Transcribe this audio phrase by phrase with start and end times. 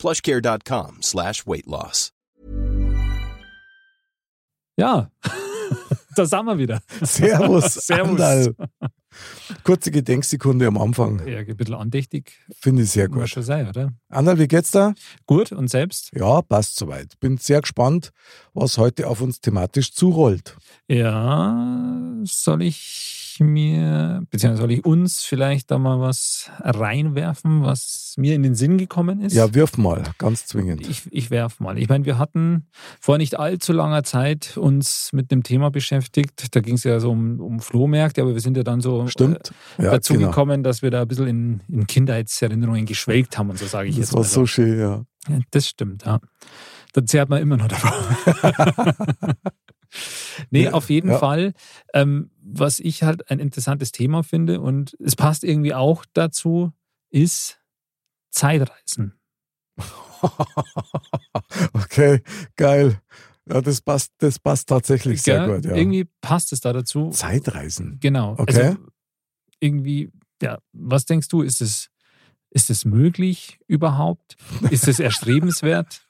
[0.00, 2.12] plushcare.com slash weight loss.
[4.78, 5.10] Ja,
[6.16, 6.80] da sind wir wieder.
[7.02, 8.10] Servus, Servus.
[8.20, 8.54] Andal.
[9.64, 11.26] Kurze Gedenksekunde am Anfang.
[11.28, 12.32] Ja, ein bisschen andächtig.
[12.60, 13.28] Finde ich sehr Muss gut.
[13.28, 13.92] schon sein, oder?
[14.08, 14.94] Andal, wie geht's da?
[15.26, 16.10] Gut, und selbst?
[16.14, 17.18] Ja, passt soweit.
[17.20, 18.12] Bin sehr gespannt,
[18.54, 20.56] was heute auf uns thematisch zurollt.
[20.88, 28.34] Ja, soll ich mir, beziehungsweise soll ich uns vielleicht da mal was reinwerfen, was mir
[28.34, 29.34] in den Sinn gekommen ist?
[29.34, 30.86] Ja, wirf mal, ganz zwingend.
[30.88, 31.78] Ich, ich werf mal.
[31.78, 32.66] Ich meine, wir hatten
[33.00, 36.54] vor nicht allzu langer Zeit uns mit dem Thema beschäftigt.
[36.54, 39.52] Da ging es ja so um, um Flohmärkte, aber wir sind ja dann so Stimmt.
[39.78, 40.28] äh, Ja, dazu genau.
[40.28, 43.96] gekommen, dass wir da ein bisschen in, in Kindheitserinnerungen geschwelgt haben und so sage ich
[43.96, 44.28] Das jetzt war mal.
[44.28, 45.04] so schön, ja.
[45.28, 46.18] Ja, das stimmt, ja.
[46.92, 47.92] Da zehrt man immer noch davon.
[50.50, 51.18] nee, Ja, auf jeden ja.
[51.18, 51.52] Fall.
[51.94, 56.72] Ähm, was ich halt ein interessantes Thema finde und es passt irgendwie auch dazu,
[57.10, 57.60] ist
[58.30, 59.14] Zeitreisen.
[61.72, 62.22] okay,
[62.56, 63.00] geil.
[63.48, 65.56] Ja, das passt, das passt tatsächlich sehr Gell?
[65.56, 65.74] gut, ja.
[65.74, 67.10] Irgendwie passt es da dazu.
[67.10, 67.98] Zeitreisen.
[68.00, 68.34] Genau.
[68.38, 68.62] Okay.
[68.66, 68.78] Also
[69.58, 70.10] irgendwie,
[70.42, 71.90] ja, was denkst du, ist es,
[72.50, 74.36] ist es möglich überhaupt?
[74.70, 76.06] Ist es erstrebenswert?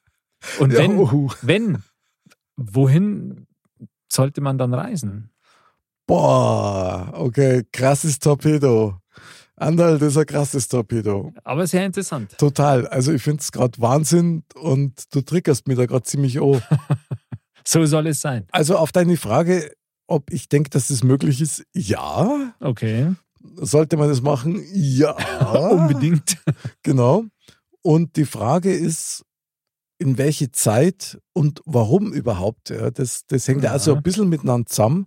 [0.58, 1.30] Und Ja, wenn, uhu.
[1.42, 1.82] wenn,
[2.56, 3.46] wohin
[4.10, 5.30] sollte man dann reisen?
[6.06, 8.98] Boah, okay, krasses Torpedo.
[9.56, 11.32] Andal, das ist ein krasses Torpedo.
[11.44, 12.36] Aber sehr interessant.
[12.38, 12.86] Total.
[12.86, 16.62] Also ich finde es gerade Wahnsinn und du triggerst mich da gerade ziemlich an.
[17.62, 18.46] So soll es sein.
[18.52, 19.70] Also auf deine Frage,
[20.06, 22.54] ob ich denke, dass das möglich ist, ja.
[22.58, 23.14] Okay.
[23.56, 24.64] Sollte man das machen?
[24.72, 25.12] Ja.
[25.70, 26.38] Unbedingt.
[26.82, 27.24] Genau.
[27.82, 29.24] Und die Frage ist,
[30.00, 32.70] in welche Zeit und warum überhaupt?
[32.70, 33.68] Ja, das, das hängt ja.
[33.68, 33.72] Ja.
[33.74, 35.06] also ein bisschen miteinander zusammen.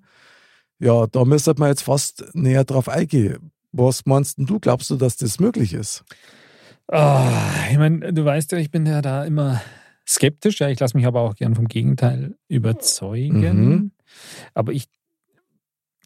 [0.79, 3.51] Ja, da müsste man jetzt fast näher drauf eingehen.
[3.71, 4.59] Was meinst denn du?
[4.59, 6.03] Glaubst du, dass das möglich ist?
[6.87, 7.31] Ah,
[7.71, 9.61] ich meine, du weißt ja, ich bin ja da immer
[10.07, 10.59] skeptisch.
[10.59, 13.39] Ja, ich lasse mich aber auch gern vom Gegenteil überzeugen.
[13.39, 13.91] Mhm.
[14.53, 14.89] Aber ich,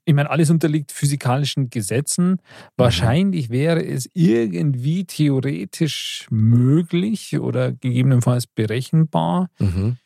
[0.08, 2.42] ich meine, alles unterliegt physikalischen Gesetzen.
[2.78, 9.50] Wahrscheinlich wäre es irgendwie theoretisch möglich oder gegebenenfalls berechenbar.
[9.60, 9.98] Mhm.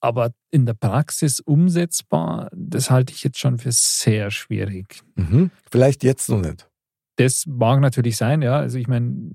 [0.00, 5.00] Aber in der Praxis umsetzbar, das halte ich jetzt schon für sehr schwierig.
[5.14, 5.50] Mhm.
[5.72, 6.68] Vielleicht jetzt noch nicht.
[7.16, 8.58] Das mag natürlich sein, ja.
[8.58, 9.30] Also ich meine,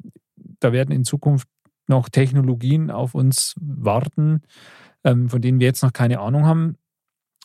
[0.60, 1.48] da werden in Zukunft
[1.88, 4.44] noch Technologien auf uns warten,
[5.04, 6.78] ähm, von denen wir jetzt noch keine Ahnung haben,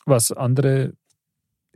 [0.05, 0.93] was andere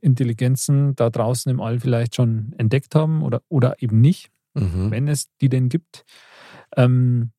[0.04, 4.92] Intelligenzen da draußen im All vielleicht schon entdeckt haben oder, oder eben nicht, Mhm.
[4.92, 6.04] wenn es die denn gibt.
[6.78, 7.32] Ähm,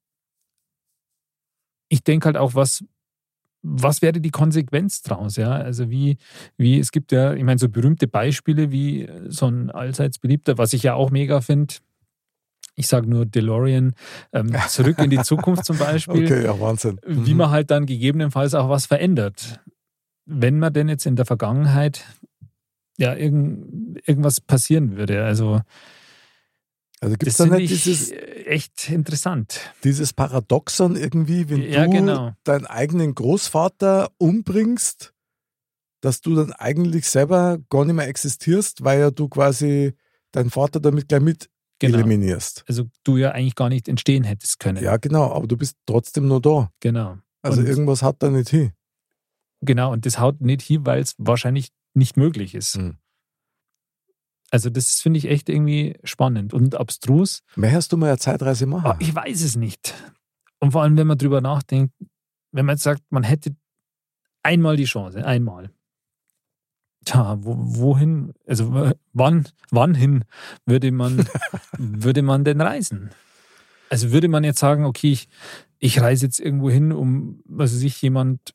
[1.88, 2.84] ich denke halt auch, was,
[3.62, 5.36] was wäre die Konsequenz draus?
[5.36, 5.52] Ja?
[5.52, 6.16] Also wie,
[6.56, 10.72] wie, es gibt ja, ich meine, so berühmte Beispiele wie so ein allseits beliebter, was
[10.72, 11.74] ich ja auch mega finde.
[12.76, 13.94] Ich sage nur DeLorean,
[14.32, 16.98] ähm, zurück in die Zukunft zum Beispiel, Okay, ja, Wahnsinn.
[17.06, 17.38] wie Mhm.
[17.38, 19.60] man halt dann gegebenenfalls auch was verändert.
[20.26, 22.04] Wenn man denn jetzt in der Vergangenheit
[22.98, 25.24] ja irgend, irgendwas passieren würde.
[25.24, 25.60] Also
[27.00, 28.12] Also gibt das es da nicht ich dieses,
[28.46, 29.60] echt interessant.
[29.82, 32.32] dieses Paradoxon irgendwie, wenn Ja, du genau.
[32.44, 35.12] deinen eigenen Großvater umbringst,
[36.00, 39.94] dass du dann eigentlich selber gar nicht mehr existierst, weil ja du quasi
[40.32, 41.50] deinen Vater damit gleich mit
[41.80, 41.98] Genau.
[41.98, 42.64] eliminierst.
[42.68, 44.82] Also du ja eigentlich gar nicht entstehen hättest können.
[44.82, 46.70] Ja, genau, aber du bist trotzdem nur da.
[46.80, 47.18] Genau.
[47.42, 48.72] Also und, irgendwas hat da nicht hin.
[49.60, 52.76] genau, und das haut nicht hin, weil es wahrscheinlich nicht möglich ist.
[52.76, 52.96] Mhm.
[54.50, 57.42] Also das finde ich echt irgendwie spannend und abstrus.
[57.56, 58.86] Möchtest du mal eine Zeitreise machen?
[58.86, 59.94] Aber ich weiß es nicht.
[60.60, 61.92] Und vor allem, wenn man drüber nachdenkt,
[62.52, 63.56] wenn man jetzt sagt, man hätte
[64.42, 65.70] einmal die Chance, einmal.
[67.04, 70.24] Tja, wo, wohin, also w- wann, wann hin
[70.64, 71.28] würde man,
[71.78, 73.10] würde man denn reisen?
[73.90, 75.28] Also würde man jetzt sagen, okay, ich,
[75.80, 78.54] ich reise jetzt irgendwo hin, um, was weiß ich, jemand,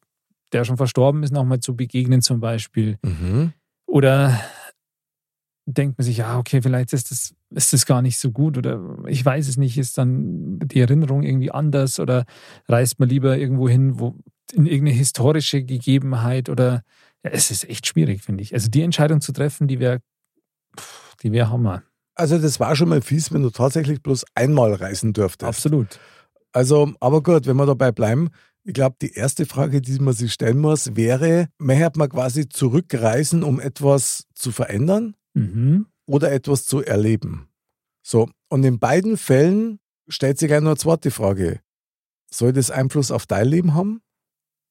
[0.54, 2.98] der schon verstorben ist, nochmal zu begegnen zum Beispiel.
[3.04, 3.54] Mhm.
[3.86, 4.40] Oder
[5.66, 8.98] denkt man sich, ja, okay, vielleicht ist das, ist das gar nicht so gut oder
[9.08, 12.26] ich weiß es nicht, ist dann die Erinnerung irgendwie anders oder
[12.68, 14.16] reist man lieber irgendwo hin, wo
[14.54, 16.84] in irgendeine historische Gegebenheit oder
[17.24, 18.54] ja, es ist echt schwierig, finde ich.
[18.54, 20.00] Also die Entscheidung zu treffen, die wäre,
[21.22, 21.84] die wäre Hammer.
[22.16, 25.48] Also das war schon mal fies, wenn du tatsächlich bloß einmal reisen dürftest.
[25.48, 26.00] Absolut.
[26.52, 28.30] Also, aber gut, wenn wir dabei bleiben,
[28.70, 33.42] Ich glaube, die erste Frage, die man sich stellen muss, wäre, möchte man quasi zurückreisen,
[33.42, 35.88] um etwas zu verändern Mhm.
[36.06, 37.48] oder etwas zu erleben?
[38.04, 41.62] So, und in beiden Fällen stellt sich gleich noch eine zweite Frage.
[42.32, 44.02] Soll das Einfluss auf dein Leben haben?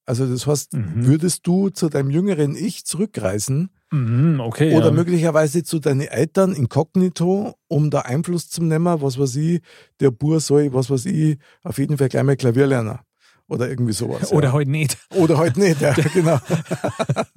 [0.06, 1.04] Also das heißt, Mhm.
[1.04, 4.76] würdest du zu deinem jüngeren Ich zurückreisen Mhm, okay.
[4.76, 4.92] oder ja.
[4.92, 9.60] möglicherweise zu deinen Eltern inkognito, um da Einfluss zu nehmen, was weiß ich,
[9.98, 13.00] der Bur soll, was weiß ich, auf jeden Fall gleich mal Klavier lernen.
[13.48, 14.30] Oder irgendwie sowas.
[14.30, 14.52] Oder ja.
[14.52, 14.98] heute nicht.
[15.14, 16.38] Oder halt nicht, ja, genau.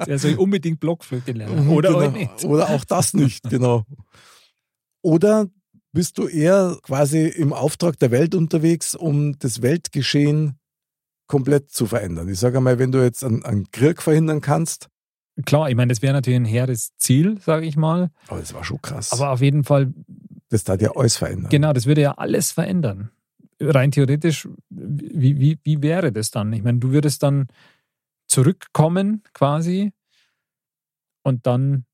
[0.05, 1.65] Der soll unbedingt Blockflöte lernen.
[1.65, 2.01] Mhm, Oder genau.
[2.01, 2.43] heute nicht.
[2.43, 3.85] Oder auch das nicht, genau.
[5.01, 5.47] Oder
[5.93, 10.59] bist du eher quasi im Auftrag der Welt unterwegs, um das Weltgeschehen
[11.27, 12.27] komplett zu verändern?
[12.27, 14.89] Ich sage einmal, wenn du jetzt einen, einen Krieg verhindern kannst,
[15.45, 18.11] Klar, ich meine, das wäre natürlich ein hehres Ziel, sage ich mal.
[18.29, 19.13] oh, das war schon krass.
[19.13, 19.93] Aber auf jeden Fall,
[20.49, 21.49] das hat ja alles verändern.
[21.49, 23.11] genau, das würde ja alles verändern.
[23.61, 26.51] Rein theoretisch, wie, wie, wie wäre das dann?
[26.53, 27.47] Ich meine, du würdest dann
[28.27, 29.93] zurückkommen quasi
[31.23, 31.85] und dann,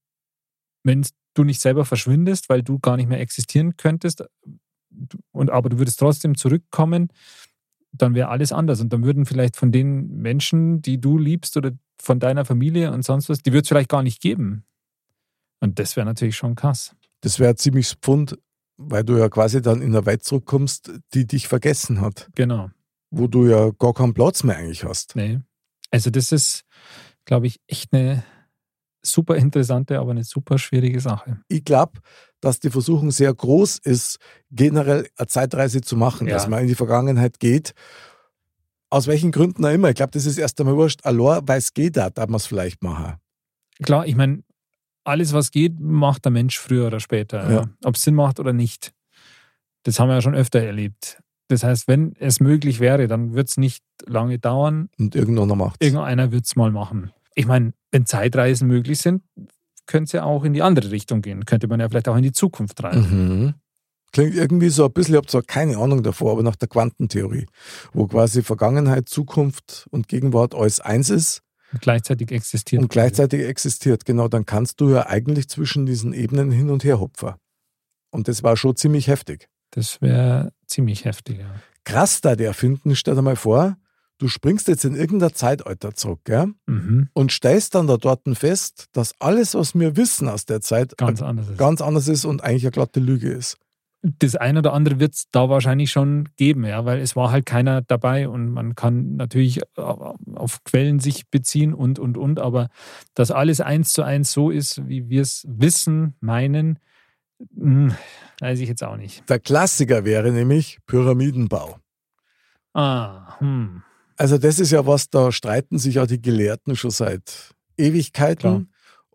[0.84, 4.24] wenn du nicht selber verschwindest, weil du gar nicht mehr existieren könntest,
[5.32, 7.10] und aber du würdest trotzdem zurückkommen,
[7.92, 8.82] dann wäre alles anders.
[8.82, 13.04] Und dann würden vielleicht von den Menschen, die du liebst oder von deiner Familie und
[13.04, 14.64] sonst was, die würde es vielleicht gar nicht geben.
[15.60, 16.96] Und das wäre natürlich schon krass.
[17.22, 18.38] Das wäre ziemlich Pfund,
[18.78, 22.70] weil du ja quasi dann in eine Welt zurückkommst, die dich vergessen hat, Genau.
[23.10, 25.16] wo du ja gar keinen Platz mehr eigentlich hast.
[25.16, 25.40] Nee.
[25.92, 26.64] Also das ist,
[27.26, 28.24] glaube ich, echt eine
[29.02, 31.40] super interessante, aber eine super schwierige Sache.
[31.48, 32.00] Ich glaube,
[32.42, 34.18] dass die Versuchung sehr groß ist,
[34.52, 36.34] generell eine Zeitreise zu machen, Ja.
[36.36, 37.74] dass man in die Vergangenheit geht.
[38.90, 39.90] Aus welchen Gründen auch immer.
[39.90, 41.06] Ich glaube, das ist erst einmal wurscht.
[41.06, 43.16] Allein, weil es geht, da darf man es vielleicht machen.
[43.82, 44.44] Klar, ich meine,
[45.08, 47.52] alles, was geht, macht der Mensch früher oder später.
[47.52, 47.70] Ja.
[47.84, 48.94] Ob es Sinn macht oder nicht.
[49.84, 51.20] Das haben wir ja schon öfter erlebt.
[51.48, 54.90] Das heißt, wenn es möglich wäre, dann wird es nicht lange dauern.
[55.00, 55.88] Und irgendwann macht es.
[55.88, 57.12] Irgendeiner wird es mal machen.
[57.36, 59.24] Ich meine, wenn Zeitreisen möglich sind,
[59.86, 61.46] könnte es ja auch in die andere Richtung gehen.
[61.46, 63.44] Könnte man ja vielleicht auch in die Zukunft reisen.
[63.44, 63.54] Mhm.
[64.12, 67.46] Klingt irgendwie so ein bisschen, ich habe zwar keine Ahnung davor, aber nach der Quantentheorie,
[67.94, 72.82] wo quasi Vergangenheit, Zukunft und Gegenwart alles eins ist Und gleichzeitig existiert.
[72.82, 74.06] und gleichzeitig existiert.
[74.06, 77.34] Genau, dann kannst du ja eigentlich zwischen diesen Ebenen hin und her hupfen.
[78.12, 79.50] Und das war schon ziemlich heftig.
[79.72, 81.40] Das wäre ziemlich heftig.
[81.40, 81.56] Ja.
[81.84, 83.78] Krass da der finden, stell dir mal vor,
[84.18, 86.48] du springst jetzt in irgendein Zeitalter zurück, gell?
[86.66, 87.10] Mhm.
[87.14, 91.22] Und stellst dann da dort fest, dass alles, was wir wissen aus der Zeit, Ganz
[91.22, 91.50] anders.
[91.50, 91.58] Ist.
[91.58, 93.58] ganz anders ist und eigentlich eine glatte Lüge ist.
[94.02, 97.46] Das eine oder andere wird es da wahrscheinlich schon geben, ja, weil es war halt
[97.46, 102.70] keiner dabei und man kann natürlich auf Quellen sich beziehen und, und, und, aber
[103.16, 106.80] dass alles eins zu eins so ist, wie wir es wissen, meinen,
[107.56, 107.94] hm,
[108.40, 109.28] weiß ich jetzt auch nicht.
[109.30, 111.80] Der Klassiker wäre nämlich Pyramidenbau.
[112.74, 113.84] Ah, hm.
[114.16, 118.40] Also das ist ja was, da streiten sich ja die Gelehrten schon seit Ewigkeiten.
[118.40, 118.66] Klar.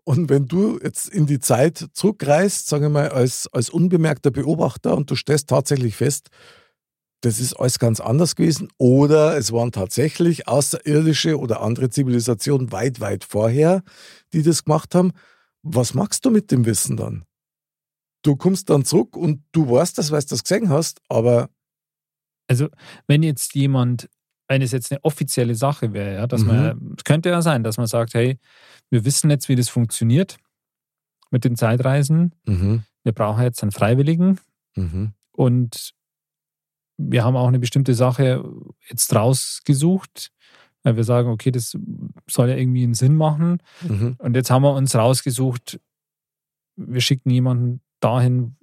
[0.05, 4.97] Und wenn du jetzt in die Zeit zurückreist, sage ich mal, als, als unbemerkter Beobachter
[4.97, 6.29] und du stellst tatsächlich fest,
[7.21, 12.99] das ist alles ganz anders gewesen oder es waren tatsächlich außerirdische oder andere Zivilisationen weit,
[12.99, 13.81] weit vorher,
[14.33, 15.13] die das gemacht haben.
[15.61, 17.23] Was machst du mit dem Wissen dann?
[18.23, 21.49] Du kommst dann zurück und du weißt das, weil du das gesehen hast, aber
[22.47, 22.67] Also,
[23.07, 24.09] wenn jetzt jemand,
[24.47, 26.47] wenn es jetzt eine offizielle Sache wäre, ja, dass Mhm.
[26.47, 28.37] man, es könnte ja sein, dass man sagt, hey,
[28.89, 30.37] wir wissen jetzt, wie das funktioniert
[31.31, 32.35] mit den Zeitreisen.
[32.45, 34.39] mhm, Wir brauchen jetzt einen Freiwilligen,
[34.75, 35.93] mhm, Und
[36.97, 38.43] wir haben auch eine bestimmte Sache
[38.87, 40.31] jetzt rausgesucht,
[40.83, 41.75] weil wir sagen, okay, das
[42.29, 43.57] soll ja irgendwie einen Sinn machen.
[43.81, 45.79] mhm, Und jetzt haben wir uns rausgesucht,
[46.75, 48.57] wir schicken jemanden dahin,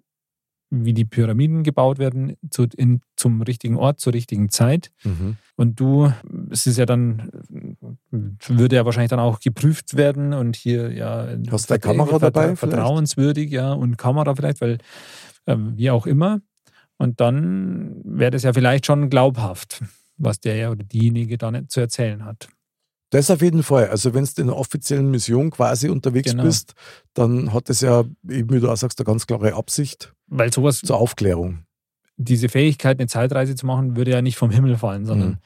[0.70, 4.92] wie die Pyramiden gebaut werden, zu, in, zum richtigen Ort, zur richtigen Zeit.
[5.04, 5.36] mhm.
[5.56, 6.10] Und du,
[6.48, 7.30] es ist ja dann,
[8.10, 11.28] würde ja wahrscheinlich dann auch geprüft werden und hier ja.
[11.50, 12.60] Hast du Kamera dabei vielleicht?
[12.60, 14.78] Vertrauenswürdig, ja, und Kamera vielleicht, weil
[15.46, 16.40] ähm, wie auch immer.
[16.96, 19.82] Und dann wäre das ja vielleicht schon glaubhaft,
[20.16, 22.48] was der ja oder diejenige dann zu erzählen hat.
[23.10, 23.88] Das auf jeden Fall.
[23.88, 26.44] Also wenn du in einer offiziellen Mission quasi unterwegs Genau.
[26.44, 26.74] bist,
[27.14, 30.80] dann hat es ja, eben wie du auch sagst, eine ganz klare Absicht Weil sowas,
[30.80, 31.64] zur Aufklärung.
[32.16, 35.38] diese Fähigkeit, eine Zeitreise zu machen, würde ja nicht vom Himmel fallen, sondern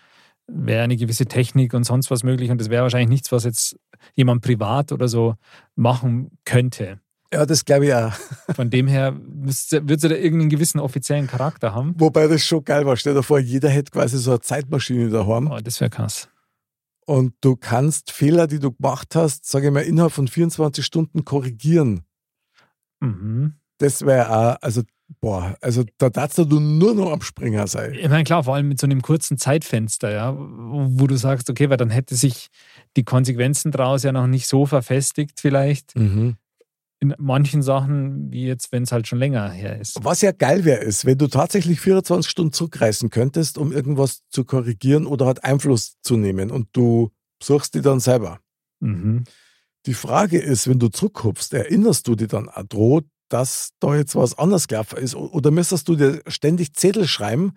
[0.47, 0.67] Mhm.
[0.67, 2.51] wäre eine gewisse Technik und sonst was möglich.
[2.51, 3.77] Und das wäre wahrscheinlich nichts, was jetzt
[4.15, 5.37] jemand privat oder so
[5.75, 7.01] machen könnte.
[7.33, 8.13] Ja, das glaube ich auch.
[8.55, 11.95] Von dem her wird sie da irgendeinen gewissen offiziellen Charakter haben.
[11.99, 12.97] Wobei das schon geil war.
[12.97, 16.29] Stell dir vor, jeder hätte quasi so eine Zeitmaschine daheim Oh, das wäre krass.
[17.07, 21.25] Und du kannst Fehler, die du gemacht hast, sage ich mal, innerhalb von 24 Stunden
[21.25, 22.03] korrigieren.
[23.01, 23.55] Mhm.
[23.79, 24.83] Das wäre auch, also
[25.21, 27.95] Boah, also da darfst du nur noch am Springer sein.
[27.95, 31.69] Ich meine, klar, vor allem mit so einem kurzen Zeitfenster, ja, wo du sagst, okay,
[31.69, 32.49] weil dann hätte sich
[32.97, 35.97] die Konsequenzen daraus ja noch nicht so verfestigt, vielleicht.
[35.97, 36.37] Mhm.
[37.05, 39.99] In manchen Sachen, wie jetzt, wenn es halt schon länger her ist.
[40.03, 44.45] Was ja geil wäre, ist, wenn du tatsächlich 24 Stunden zurückreisen könntest, um irgendwas zu
[44.45, 47.11] korrigieren oder halt Einfluss zu nehmen und du
[47.43, 48.39] suchst die dann selber.
[48.81, 49.25] Mhm.
[49.85, 54.39] Die Frage ist, wenn du zurückhupfst, erinnerst du dich dann dran, dass da jetzt was
[54.39, 55.15] anders gelaufen ist?
[55.15, 57.53] Oder müsstest du dir ständig Zettel schreiben,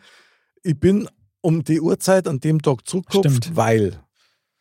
[0.61, 1.07] ich bin
[1.39, 4.01] um die Uhrzeit an dem Tag zurückgehupft, weil.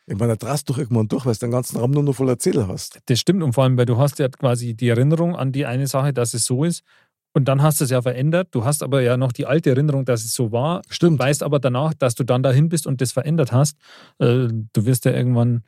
[0.08, 2.38] Ich meine, da drast du irgendwann durch, weil du den ganzen Raum nur noch voller
[2.38, 3.00] Zettel hast.
[3.06, 5.88] Das stimmt und vor allem, weil du hast ja quasi die Erinnerung an die eine
[5.88, 6.84] Sache, dass es so ist
[7.32, 8.48] und dann hast du es ja verändert.
[8.52, 11.18] Du hast aber ja noch die alte Erinnerung, dass es so war, Stimmt.
[11.18, 13.76] weißt aber danach, dass du dann dahin bist und das verändert hast.
[14.18, 15.64] Äh, du wirst ja irgendwann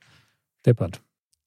[0.64, 1.02] deppert.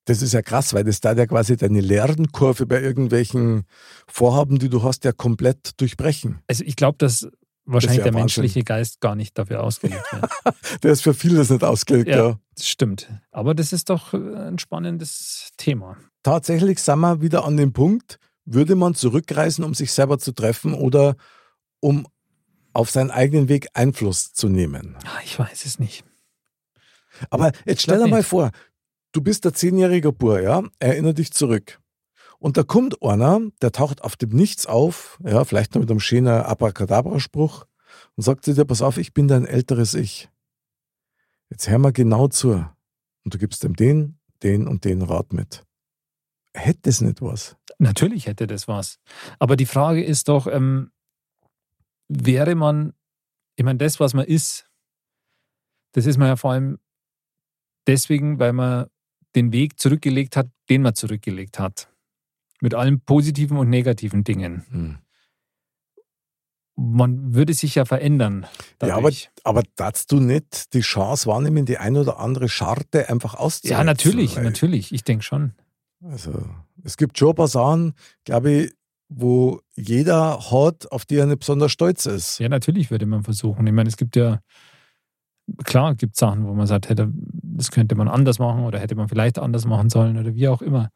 [0.06, 3.64] Das ist ja krass, weil das da ja quasi deine Lernkurve bei irgendwelchen
[4.08, 6.40] Vorhaben, die du hast, ja komplett durchbrechen.
[6.48, 7.28] Also ich glaube, dass
[7.66, 8.42] wahrscheinlich ja der Wahnsinn.
[8.44, 10.26] menschliche Geist gar nicht dafür ausgelegt wird.
[10.84, 12.30] Der ist für vieles nicht ausgelegt, ja.
[12.30, 12.40] Ja.
[12.56, 13.10] das stimmt.
[13.32, 15.98] Aber das ist doch äh, ein spannendes Thema.
[16.24, 20.74] Tatsächlich sind wir wieder an dem Punkt, würde man zurückreisen, um sich selber zu treffen
[20.74, 21.16] oder
[21.80, 22.08] um
[22.74, 24.96] auf seinen eigenen Weg Einfluss zu nehmen.
[25.06, 26.04] Ah, Ich weiß es nicht.
[27.30, 28.52] Aber jetzt stell dir mal vor,
[29.12, 31.80] du bist der zehnjährige Bur, ja, erinner dich zurück.
[32.42, 36.00] Und da kommt einer, der taucht auf dem Nichts auf, ja, vielleicht noch mit einem
[36.00, 37.68] schönen Abracadabra-Spruch
[38.16, 40.28] und sagt zu dir, pass auf, ich bin dein älteres Ich.
[41.52, 42.66] Jetzt hör mal genau zu.
[43.24, 45.64] Und du gibst ihm den, den und den Rat mit.
[46.56, 47.58] Hätte es nicht was?
[47.78, 48.98] Natürlich hätte das was.
[49.38, 50.92] Aber die Frage ist doch, ähm,
[52.08, 52.94] wäre man,
[53.56, 54.68] ich meine, das, was man ist,
[55.92, 56.80] das ist man ja vor allem
[57.86, 58.88] deswegen, weil man
[59.36, 61.91] den Weg zurückgelegt hat, den man zurückgelegt hat.
[62.62, 64.66] Mit allen positiven und negativen Dingen.
[64.70, 64.98] Hm.
[66.78, 68.46] Man würde sich ja verändern.
[68.82, 69.30] Ja, aber, dadurch.
[69.44, 73.78] aber darfst du nicht die Chance wahrnehmen, die ein oder andere Scharte einfach auszusetzen?
[73.78, 74.94] ja, natürlich, natürlich.
[74.94, 75.54] Ich denke schon.
[76.04, 76.32] Also,
[76.84, 78.74] es gibt schon ein paar Sachen, glaube ich,
[79.10, 82.40] wo jeder hat, auf die er nicht besonders stolz ist.
[82.40, 83.68] Ja, natürlich würde man versuchen.
[83.68, 84.40] Ich meine, es gibt ja,
[85.66, 89.10] klar, gibt Sachen, wo man sagt, hätte, das könnte man anders machen oder hätte man
[89.10, 90.92] vielleicht anders machen sollen oder wie auch immer.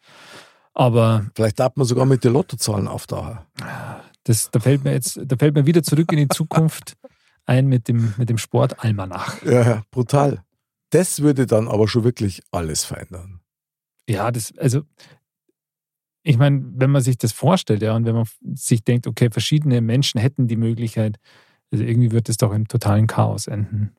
[0.75, 3.39] Aber Vielleicht darf man sogar mit den Lottozahlen auftauchen.
[4.25, 6.97] das, da fällt mir jetzt, da fällt mir wieder zurück in die Zukunft
[7.45, 9.41] ein mit dem, mit dem Sport Almanach.
[9.43, 10.43] Ja, brutal.
[10.89, 13.39] Das würde dann aber schon wirklich alles verändern.
[14.07, 14.81] Ja, das, also,
[16.23, 19.79] ich meine, wenn man sich das vorstellt, ja, und wenn man sich denkt, okay, verschiedene
[19.81, 21.17] Menschen hätten die Möglichkeit,
[21.71, 23.95] also irgendwie wird es doch im totalen Chaos enden.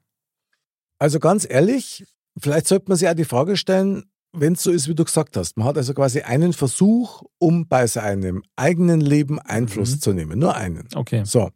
[0.98, 2.04] Also ganz ehrlich,
[2.38, 5.36] vielleicht sollte man sich auch die Frage stellen, wenn es so ist, wie du gesagt
[5.36, 5.56] hast.
[5.56, 10.00] Man hat also quasi einen Versuch, um bei seinem eigenen Leben Einfluss Mhm.
[10.00, 10.38] zu nehmen.
[10.38, 10.86] Nur einen.
[10.94, 11.24] Okay.
[11.24, 11.50] So.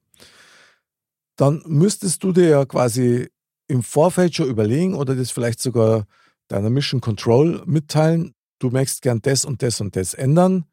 [1.37, 3.29] Dann müsstest du dir ja quasi
[3.69, 6.07] im Vorfeld schon überlegen oder das vielleicht sogar
[6.49, 8.35] deiner Mission Control mitteilen.
[8.59, 10.65] Du möchtest gern das und das und das ändern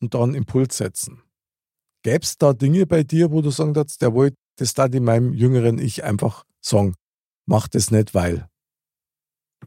[0.00, 1.22] und dann Impuls setzen.
[2.02, 5.04] Gäbe es da Dinge bei dir, wo du sagen würdest, der wollte das da in
[5.04, 6.94] meinem jüngeren Ich einfach sagen,
[7.46, 8.48] mach das nicht, weil.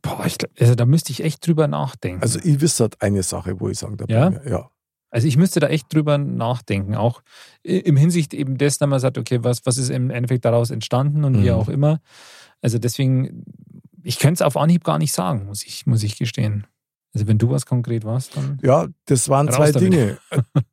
[0.01, 2.21] Boah, ich, also da müsste ich echt drüber nachdenken.
[2.21, 4.09] Also ich wüsste halt eine Sache, wo ich sagen darf.
[4.09, 4.31] Ja?
[4.45, 4.69] ja.
[5.11, 7.23] Also ich müsste da echt drüber nachdenken, auch
[7.63, 11.23] im Hinsicht eben des, dass man sagt, okay, was, was ist im Endeffekt daraus entstanden
[11.23, 11.55] und wie Mhm.
[11.55, 11.99] auch immer.
[12.61, 13.43] Also deswegen,
[14.03, 16.67] ich könnte es auf Anhieb gar nicht sagen, muss ich, muss ich gestehen.
[17.15, 19.91] Also wenn du was konkret warst, dann ja, das waren zwei damit.
[19.93, 20.17] Dinge.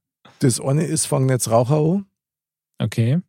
[0.41, 2.05] Das eine ist, fang jetzt Raucher an.
[2.79, 3.21] okay,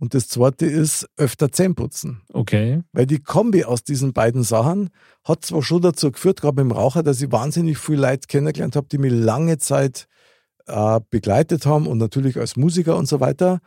[0.00, 2.22] Und das zweite ist, öfter Zähne putzen.
[2.32, 4.90] okay, Weil die Kombi aus diesen beiden Sachen
[5.24, 8.76] hat zwar schon dazu geführt, gerade mit dem Raucher, dass ich wahnsinnig viel Leute kennengelernt
[8.76, 10.06] habe, die mich lange Zeit
[10.66, 13.58] äh, begleitet haben und natürlich als Musiker und so weiter,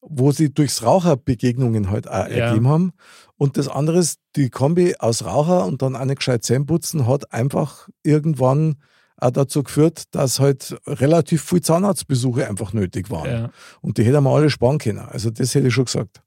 [0.00, 2.50] wo sie durchs Raucher Begegnungen halt auch Ja.
[2.50, 2.92] ergeben haben.
[3.36, 7.32] Und das andere ist, die Kombi aus Raucher und dann nicht gescheit Zähne putzen hat
[7.32, 8.76] einfach irgendwann
[9.20, 13.30] auch dazu geführt, dass halt relativ viel Zahnarztbesuche einfach nötig waren.
[13.30, 15.00] ja, Und die hätten wir alle sparen können.
[15.00, 16.22] Also das hätte ich schon gesagt.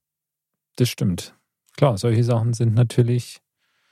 [0.76, 1.36] das stimmt.
[1.78, 3.40] Klar, solche Sachen sind natürlich,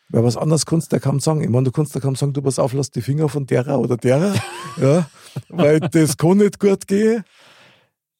[0.09, 1.41] Weil was anderes kannst du ja kaum sagen.
[1.41, 3.79] Ich meine, du kannst ja kaum sagen, du pass auf, lass die Finger von derer
[3.79, 4.35] oder derer.
[4.77, 5.09] ja,
[5.47, 7.23] weil das kann nicht gut gehen.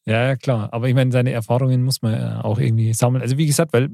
[0.06, 0.72] ja, ja, klar.
[0.72, 3.20] Aber ich meine, seine Erfahrungen muss man ja auch irgendwie sammeln.
[3.22, 3.90] Also wie gesagt, weil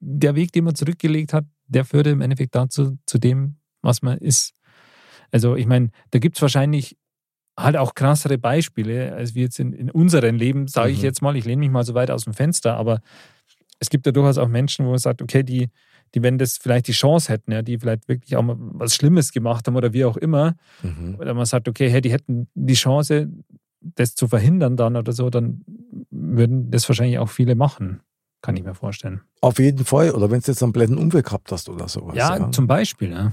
[0.00, 4.18] der Weg, den man zurückgelegt hat, der führte im Endeffekt dazu, zu dem, was man
[4.18, 4.52] ist.
[5.32, 6.96] Also ich meine, da gibt es wahrscheinlich
[7.58, 11.04] halt auch krassere Beispiele, als wir jetzt in, in unserem Leben, sage ich Mhm.
[11.04, 13.00] jetzt mal, ich lehne mich mal so weit aus dem Fenster, aber
[13.78, 15.68] es gibt ja durchaus auch Menschen, wo man sagt, okay, die,
[16.14, 19.32] die, wenn das vielleicht die Chance hätten, ja, die vielleicht wirklich auch mal was Schlimmes
[19.32, 20.54] gemacht haben oder wie auch immer,
[21.18, 23.28] oder man sagt, okay, hey, die hätten die Chance,
[23.80, 25.62] das zu verhindern dann oder so, dann
[26.10, 28.00] würden das wahrscheinlich auch viele machen,
[28.42, 29.20] kann ich mir vorstellen.
[29.40, 30.10] Auf jeden Fall.
[30.10, 32.16] Oder wenn du jetzt einen blöden Unfall gehabt hast oder sowas.
[32.16, 32.50] Ja, ja.
[32.50, 33.10] zum Beispiel.
[33.12, 33.32] Ja.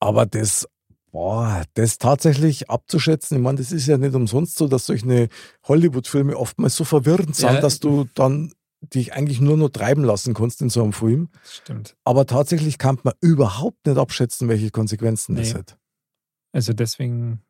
[0.00, 0.68] Aber das,
[1.10, 5.28] boah, das tatsächlich abzuschätzen, ich meine, das ist ja nicht umsonst so, dass solche
[5.66, 7.60] Hollywood-Filme oftmals so verwirrend sind, ja.
[7.60, 11.30] dass du dann dich eigentlich nur noch treiben lassen kannst in so einem Film.
[11.44, 11.96] Stimmt.
[12.04, 15.42] Aber tatsächlich kann man überhaupt nicht abschätzen, welche Konsequenzen nee.
[15.42, 15.78] das hat.
[16.52, 17.42] Also deswegen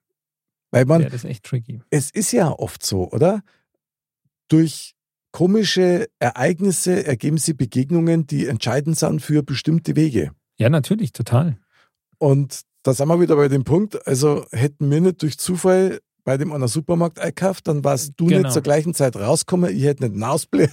[0.70, 1.82] Weil man, das echt tricky.
[1.90, 3.42] Es ist ja oft so, oder?
[4.48, 4.94] Durch
[5.30, 10.32] komische Ereignisse ergeben sich Begegnungen, die entscheidend sind für bestimmte Wege.
[10.58, 11.58] Ja, natürlich, total.
[12.18, 16.36] Und da sind wir wieder bei dem Punkt, also hätten wir nicht durch Zufall bei
[16.36, 18.42] dem an der Supermarkt einkauft, dann warst du genau.
[18.42, 20.70] nicht zur gleichen Zeit rausgekommen, ich hätte nicht hinausbläht.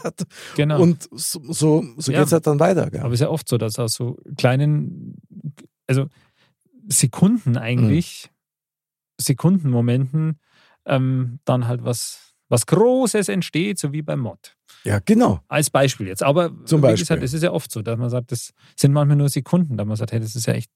[0.58, 0.82] Genau.
[0.82, 2.20] Und so, so, so ja.
[2.20, 2.90] geht es halt dann weiter.
[2.92, 3.00] Gell?
[3.00, 5.16] Aber es ist ja oft so, dass aus so kleinen,
[5.88, 6.08] also
[6.90, 9.24] Sekunden eigentlich, mhm.
[9.24, 10.40] Sekundenmomenten,
[10.86, 14.58] ähm, dann halt was, was Großes entsteht, so wie beim Mod.
[14.84, 15.40] Ja, genau.
[15.48, 16.22] Als Beispiel jetzt.
[16.22, 17.04] Aber Zum wie Beispiel.
[17.04, 19.86] gesagt, es ist ja oft so, dass man sagt, das sind manchmal nur Sekunden, da
[19.86, 20.70] man sagt, hey, das ist ja echt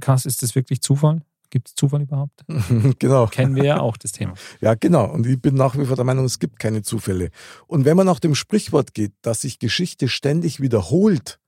[0.00, 1.22] krass, ist das wirklich Zufall?
[1.50, 2.44] Gibt es Zufall überhaupt?
[2.98, 3.26] genau.
[3.26, 4.34] Kennen wir ja auch das Thema.
[4.60, 5.10] ja, genau.
[5.10, 7.30] Und ich bin nach wie vor der Meinung, es gibt keine Zufälle.
[7.66, 11.40] Und wenn man nach dem Sprichwort geht, dass sich Geschichte ständig wiederholt,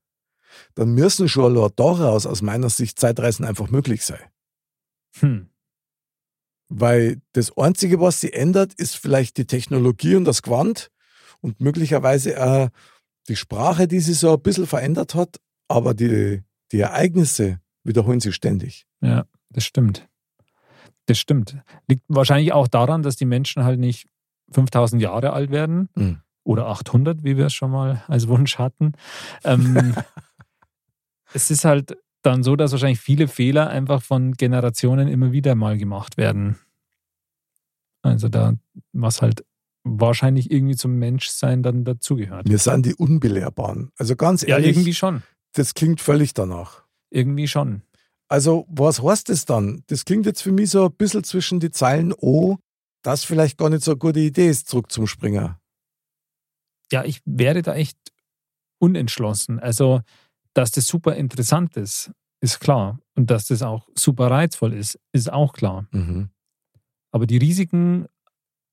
[0.74, 4.20] dann müssen schon daraus aus meiner Sicht Zeitreisen einfach möglich sein.
[5.20, 5.48] Hm.
[6.68, 10.90] Weil das Einzige, was sie ändert, ist vielleicht die Technologie und das Quant
[11.40, 12.68] und möglicherweise auch
[13.28, 16.42] die Sprache, die sich so ein bisschen verändert hat, aber die,
[16.72, 18.86] die Ereignisse wiederholen sich ständig.
[19.00, 20.08] Ja, das stimmt.
[21.06, 21.56] Das stimmt.
[21.88, 24.06] Liegt wahrscheinlich auch daran, dass die Menschen halt nicht
[24.52, 26.20] 5000 Jahre alt werden Mhm.
[26.44, 28.92] oder 800, wie wir es schon mal als Wunsch hatten.
[29.44, 29.94] Ähm,
[31.34, 35.76] es ist halt dann so, dass wahrscheinlich viele Fehler einfach von Generationen immer wieder mal
[35.76, 36.58] gemacht werden.
[38.02, 38.54] Also da,
[38.92, 39.44] was halt
[39.84, 42.48] wahrscheinlich irgendwie zum Menschsein dann dazugehört.
[42.48, 43.90] Wir sind die Unbelehrbaren.
[43.96, 45.22] Also ganz Ja, ehrlich, irgendwie schon.
[45.54, 46.84] das klingt völlig danach.
[47.12, 47.82] Irgendwie schon.
[48.28, 49.84] Also, was heißt das dann?
[49.88, 52.56] Das klingt jetzt für mich so ein bisschen zwischen die Zeilen, oh,
[53.02, 55.60] das vielleicht gar nicht so eine gute Idee ist, zurück zum Springer.
[56.90, 57.98] Ja, ich wäre da echt
[58.78, 59.60] unentschlossen.
[59.60, 60.00] Also,
[60.54, 62.10] dass das super interessant ist,
[62.40, 62.98] ist klar.
[63.14, 65.86] Und dass das auch super reizvoll ist, ist auch klar.
[65.90, 66.30] Mhm.
[67.10, 68.06] Aber die Risiken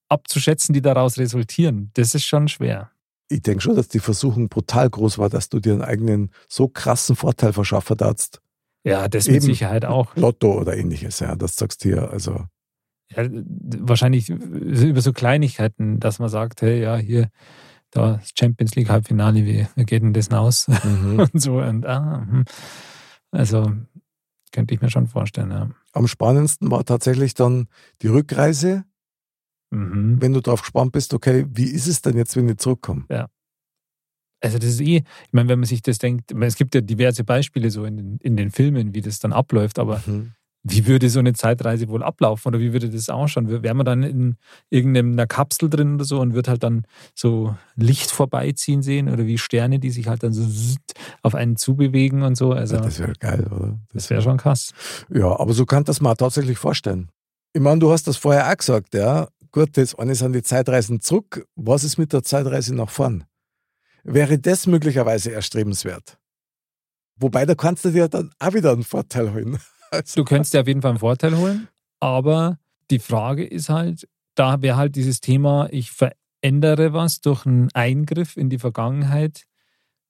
[0.08, 2.92] abzuschätzen, die daraus resultieren, das ist schon schwer.
[3.30, 6.68] Ich denke schon, dass die Versuchung brutal groß war, dass du dir einen eigenen so
[6.68, 8.42] krassen Vorteil verschaffen darfst.
[8.84, 9.46] Ja, das mit Eben.
[9.46, 10.16] Sicherheit auch.
[10.16, 11.36] Lotto oder ähnliches, ja.
[11.36, 12.12] Das sagst du hier.
[12.12, 12.46] Also,
[13.16, 17.30] Ja, wahrscheinlich über so Kleinigkeiten, dass man sagt, hey, ja, hier,
[17.92, 20.68] da ist Champions League Halbfinale, wie, wie geht denn das denn aus?
[20.68, 21.20] mhm.
[21.34, 21.60] Und so.
[21.60, 22.46] Und, ah, hm.
[23.32, 23.72] also
[24.52, 25.70] könnte ich mir schon vorstellen, ja.
[25.94, 27.68] am spannendsten war tatsächlich dann
[28.02, 28.86] die Rückreise,
[29.72, 30.22] Mhm.
[30.22, 33.06] wenn du darauf gespannt bist, okay, wie ist es denn jetzt, wenn ich zurückkomme?
[34.42, 37.24] Also das ist eh, ich meine, wenn man sich das denkt, es gibt ja diverse
[37.24, 40.32] Beispiele so in den, in den Filmen, wie das dann abläuft, aber Mhm.
[40.64, 43.50] wie würde so eine Zeitreise wohl ablaufen oder wie würde das ausschauen?
[43.50, 44.38] Wäre man dann in
[44.70, 49.38] irgendeiner Kapsel drin oder so und wird halt dann so Licht vorbeiziehen sehen oder wie
[49.38, 50.78] Sterne, die sich halt dann so
[51.22, 52.52] auf einen zubewegen und so.
[52.54, 53.80] Also Ja, das wäre geil, oder?
[53.94, 54.74] das wäre schon krass.
[55.14, 57.10] Ja, aber so kann das mal tatsächlich vorstellen.
[57.54, 59.28] Ich meine, du hast das vorher auch gesagt, ja.
[59.52, 61.48] Gut, das eine sind die Zeitreisen zurück.
[61.56, 63.24] Was ist mit der Zeitreise nach vorn?
[64.04, 66.18] Wäre das möglicherweise erstrebenswert?
[67.16, 69.60] Wobei, da kannst du dir dann auch wieder einen Vorteil holen.
[69.92, 71.68] Also, Du könntest dir auf jeden Fall einen Vorteil holen,
[72.00, 72.60] aber
[72.92, 78.38] die Frage ist halt, da wäre halt dieses Thema, ich verändere was durch einen Eingriff
[78.38, 79.48] in die Vergangenheit,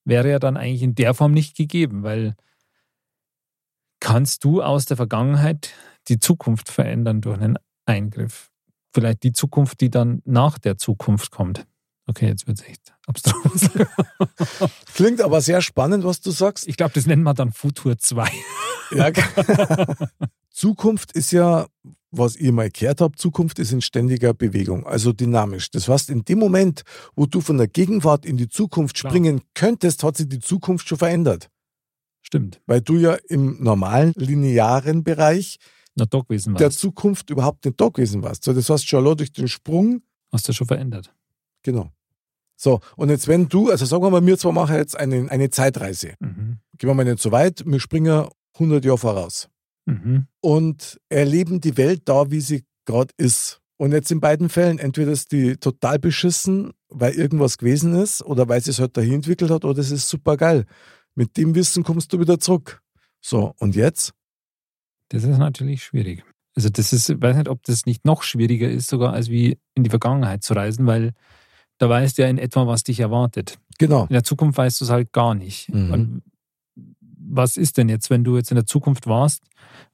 [0.04, 2.36] wäre ja dann eigentlich in der Form nicht gegeben, weil
[4.02, 5.72] kannst du aus der Vergangenheit
[6.10, 8.52] die Zukunft verändern durch einen Eingriff?
[8.94, 11.66] Vielleicht die Zukunft, die dann nach der Zukunft kommt.
[12.08, 13.70] Okay, jetzt wird es echt abstrus.
[14.96, 16.68] Klingt aber sehr spannend, was du sagst.
[16.68, 18.28] Ich glaube, das nennen wir dann Futur 2.
[18.96, 19.12] Ja.
[20.50, 21.68] Zukunft ist ja,
[22.10, 25.70] was ihr mal gehört habt, Zukunft ist in ständiger Bewegung, also dynamisch.
[25.70, 26.82] Das heißt, in dem Moment,
[27.16, 29.12] wo du von der Gegenwart in die Zukunft Klar.
[29.12, 31.50] springen könntest, hat sich die Zukunft schon verändert.
[32.24, 32.60] Stimmt.
[32.66, 35.58] Weil du ja im normalen, linearen Bereich
[35.96, 36.72] Na, doch gewesen der.
[36.72, 38.44] Zukunft überhaupt nicht da gewesen warst.
[38.44, 41.14] So, das heißt, schon allein durch den Sprung, Hast du schon verändert.
[41.64, 41.92] genau.
[42.56, 45.50] So, und jetzt wenn du, also sagen wir mal, wir zwei machen jetzt eine, eine
[45.50, 46.16] Zeitreise.
[46.20, 46.58] Mhm.
[46.78, 49.50] Gehen wir mal nicht so weit, wir springen 100 Jahre voraus.
[49.86, 50.28] Mhm.
[50.42, 53.60] und erleben die Welt da, wie sie gerade ist.
[53.78, 58.48] Und jetzt in beiden Fällen, entweder ist die total beschissen, weil irgendwas gewesen ist, oder
[58.50, 60.66] weil sie es halt dahin entwickelt hat, oder es ist super geil.
[61.16, 62.82] Mit dem Wissen kommst du wieder zurück.
[63.22, 64.14] So, und jetzt?
[65.10, 66.24] Das ist natürlich schwierig.
[66.56, 69.60] Also das ist, ich weiß nicht, ob das nicht noch schwieriger ist, sogar als wie
[69.76, 71.14] in die Vergangenheit zu reisen, weil
[71.78, 73.58] da weißt du ja in etwa, was dich erwartet.
[73.78, 74.04] Genau.
[74.04, 75.70] In der Zukunft weißt du es halt gar nicht.
[75.70, 75.92] Mhm.
[75.94, 76.24] Und
[77.32, 79.44] was ist denn jetzt, wenn du jetzt in der Zukunft warst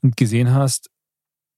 [0.01, 0.89] und gesehen hast,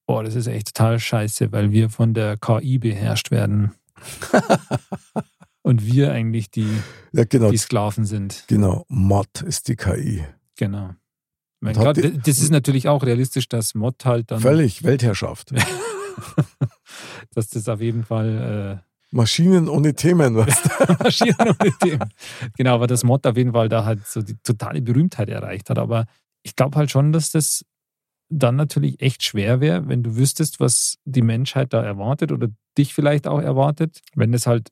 [0.06, 3.72] boah, das ist echt total scheiße, weil wir von der KI beherrscht werden
[5.62, 6.68] und wir eigentlich die,
[7.14, 7.52] Ja, genau.
[7.52, 8.44] die Sklaven sind.
[8.48, 8.86] Genau.
[8.90, 10.26] Mod ist die KI.
[10.58, 10.96] Genau.
[11.64, 15.54] Klar, die- das ist natürlich auch realistisch, dass Mod halt dann, Völlig Weltherrschaft.
[17.34, 20.36] dass das auf jeden Fall Maschinen ohne Themen.
[20.36, 20.66] Was?
[20.80, 22.14] äh, Maschinen ohne Themen.
[22.58, 25.80] Genau, aber das Mod auf jeden Fall da halt so die totale Berühmtheit erreicht hat.
[25.80, 26.06] Aber
[26.44, 27.64] ich glaube halt schon, dass das
[28.30, 32.94] dann natürlich echt schwer wäre, wenn du wüsstest, was die Menschheit da erwartet oder dich
[32.94, 34.70] vielleicht auch erwartet, wenn es halt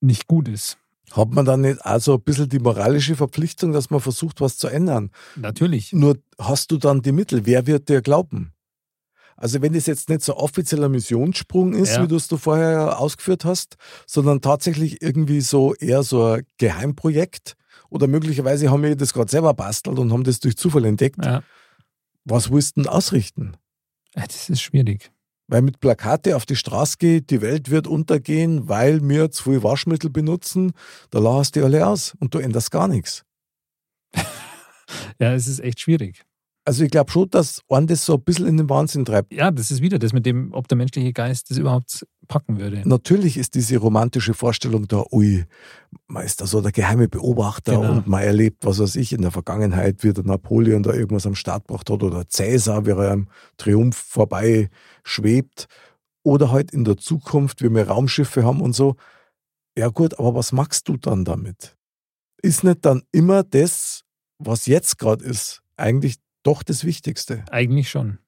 [0.00, 0.76] nicht gut ist.
[1.12, 4.68] Hat man dann nicht also ein bisschen die moralische Verpflichtung, dass man versucht, was zu
[4.68, 5.10] ändern?
[5.36, 5.92] Natürlich.
[5.92, 7.46] Nur hast du dann die Mittel.
[7.46, 8.52] Wer wird dir glauben?
[9.36, 12.02] Also wenn das jetzt nicht so ein offizieller Missionssprung ist, Ja.
[12.02, 17.54] wie du es du vorher ausgeführt hast, sondern tatsächlich irgendwie so eher so ein Geheimprojekt
[17.88, 21.24] oder möglicherweise haben wir das gerade selber bastelt und haben das durch Zufall entdeckt.
[21.24, 21.42] Ja,
[22.24, 23.56] Was willst du denn ausrichten?
[24.14, 25.10] Das ist schwierig.
[25.48, 29.62] Weil mit Plakate auf die Straße geht, die Welt wird untergehen, weil wir zu viel
[29.62, 30.72] Waschmittel benutzen,
[31.10, 33.24] da lass die alle aus und du änderst gar nichts.
[35.20, 36.24] Ja, es ist echt schwierig.
[36.68, 39.32] Also ich glaube schon, dass einen das so ein bisschen in den Wahnsinn treibt.
[39.32, 42.82] Ja, das ist wieder das mit dem, ob der menschliche Geist das überhaupt packen würde.
[42.86, 45.46] Natürlich ist diese romantische Vorstellung da, ui,
[46.08, 47.90] man ist da so der geheime Beobachter Genau.
[47.90, 51.34] und man erlebt, was weiß ich, in der Vergangenheit, wie der Napoleon da irgendwas am
[51.34, 54.68] Start gebracht hat oder Cäsar, wie er am Triumph vorbei
[55.04, 55.68] schwebt
[56.22, 58.96] oder halt in der Zukunft, wie wir Raumschiffe haben und so.
[59.74, 61.78] Ja gut, aber was machst du dann damit?
[62.42, 64.02] Ist nicht dann immer das,
[64.38, 67.44] was jetzt gerade ist, eigentlich doch das Wichtigste?
[67.50, 68.18] Eigentlich schon.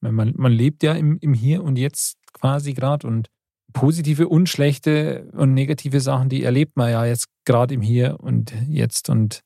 [0.00, 3.28] Man, man lebt ja im, im Hier und Jetzt quasi gerade und
[3.72, 8.52] positive und schlechte und negative Sachen, die erlebt man ja jetzt gerade im Hier und
[8.68, 9.08] Jetzt.
[9.08, 9.42] Und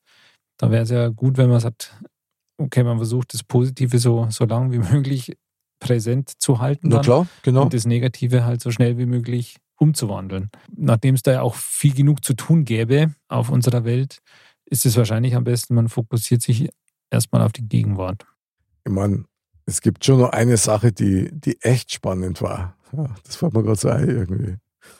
[0.57, 1.99] da wäre es ja gut, wenn man sagt,
[2.57, 5.33] okay, man versucht das Positive so, so lang wie möglich
[5.79, 6.89] präsent zu halten.
[6.89, 7.63] Na klar, genau.
[7.63, 10.49] Und das Negative halt so schnell wie möglich umzuwandeln.
[10.75, 14.19] Nachdem es da ja auch viel genug zu tun gäbe auf unserer Welt,
[14.65, 16.69] ist es wahrscheinlich am besten, man fokussiert sich
[17.13, 18.25] erstmal auf die Gegenwart.
[18.85, 19.25] Ich meine,
[19.65, 22.75] es gibt schon noch eine Sache, die, die echt spannend war.
[22.91, 24.55] Ja, das fällt mir gerade so ein irgendwie.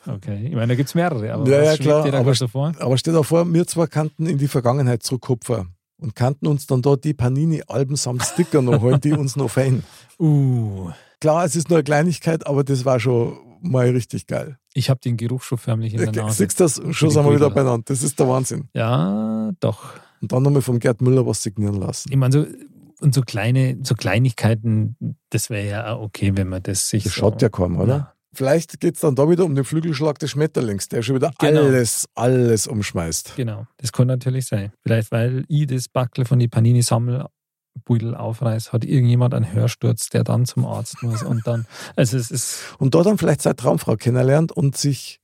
[0.08, 2.48] Okay, ich meine, da gibt es mehrere, aber Ja, ja, klar, dir da aber so
[2.48, 2.72] vor?
[2.80, 6.82] Aber stell dir vor, wir zwei kannten in die Vergangenheit zurückkupfern und kannten uns dann
[6.82, 9.84] dort die Panini-Alben samt Sticker noch holen, die uns noch fehlen.
[10.20, 14.58] Uh, Klar, es ist nur eine Kleinigkeit, aber das war schon mal richtig geil.
[14.74, 16.44] ich habe den Geruch schon förmlich in der Nase.
[16.44, 16.96] Siehst du das?
[16.96, 17.84] Schon sind wir wieder beieinander.
[17.88, 18.70] Das ist der Wahnsinn.
[18.74, 19.94] Ja, doch.
[20.24, 22.10] Und dann nochmal vom Gerd Müller was signieren lassen.
[22.10, 22.46] Ich meine, so,
[23.02, 24.96] und so kleine, so Kleinigkeiten,
[25.30, 27.94] das wäre ja auch okay, wenn man das sich Das so, schaut ja kaum, oder?
[27.98, 28.14] Ja.
[28.34, 31.60] Vielleicht geht es dann da wieder um den Flügelschlag des Schmetterlings, der schon wieder Genau.
[31.66, 33.34] alles, alles umschmeißt.
[33.36, 34.72] Genau, das kann natürlich sein.
[34.82, 40.46] Vielleicht, weil ich das Backel von die Panini-Sammelbeutel aufreiß, hat irgendjemand einen Hörsturz, der dann
[40.46, 41.66] zum Arzt muss und dann,
[41.98, 45.20] also es ist, Und da dann vielleicht seine Traumfrau kennenlernt und sich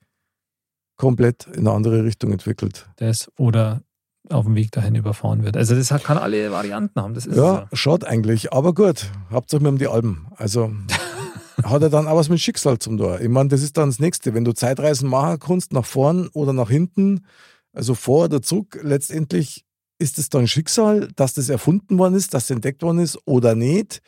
[0.97, 2.89] komplett in eine andere Richtung entwickelt.
[2.97, 3.81] das oder
[4.29, 5.57] auf dem Weg dahin überfahren wird.
[5.57, 7.75] Also das kann alle Varianten haben, das ist Ja, so.
[7.75, 8.53] schaut eigentlich.
[8.53, 10.27] Aber gut, hauptsächlich um die Alben.
[10.35, 10.71] Also
[11.63, 13.19] hat er dann auch was mit Schicksal zum Tor.
[13.21, 14.33] Ich meine, das ist dann das Nächste.
[14.33, 17.25] Wenn du Zeitreisen machen kannst, nach vorn oder nach hinten,
[17.73, 19.65] also vor oder zurück, letztendlich
[19.99, 23.55] ist es dann Schicksal, dass das erfunden worden ist, dass es entdeckt worden ist oder
[23.55, 24.01] nicht.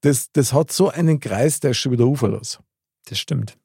[0.00, 2.58] Das, das hat so einen Kreis, der ist schon wieder uferlos.
[3.08, 3.56] Das stimmt.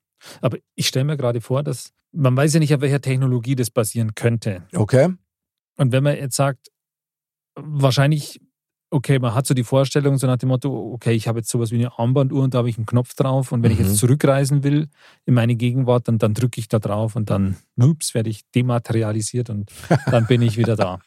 [0.42, 3.70] Aber ich stelle mir gerade vor, dass man weiß ja nicht, auf welcher Technologie das
[3.70, 4.64] basieren könnte.
[4.76, 5.10] Okay?
[5.78, 6.68] Und wenn man jetzt sagt,
[7.56, 8.40] wahrscheinlich,
[8.90, 11.72] okay, man hat so die Vorstellung, so nach dem Motto, okay, ich habe jetzt sowas
[11.72, 13.86] wie eine Armbanduhr und da habe ich einen Knopf drauf und wenn ich Mhm.
[13.86, 14.88] jetzt zurückreisen will
[15.26, 19.50] in meine Gegenwart, dann, dann drücke ich da drauf und dann, ups, werde ich dematerialisiert
[19.50, 19.72] und
[20.06, 21.00] dann bin ich wieder da.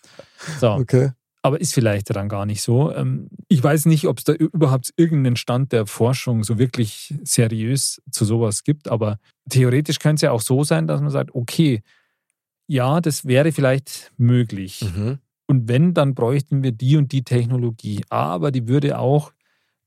[0.61, 1.13] So, Okay.
[1.43, 2.93] aber ist vielleicht dann gar nicht so.
[2.93, 8.03] Ähm, Ich weiß nicht, ob es da überhaupt irgendeinen Stand der Forschung so wirklich seriös
[8.11, 11.83] zu sowas gibt, aber theoretisch könnte es ja auch so sein, dass man sagt, okay,
[12.71, 14.85] ja, das wäre vielleicht möglich.
[14.95, 15.19] Mhm.
[15.49, 18.05] Und wenn, dann bräuchten wir die und die Technologie.
[18.11, 19.33] Aber die würde auch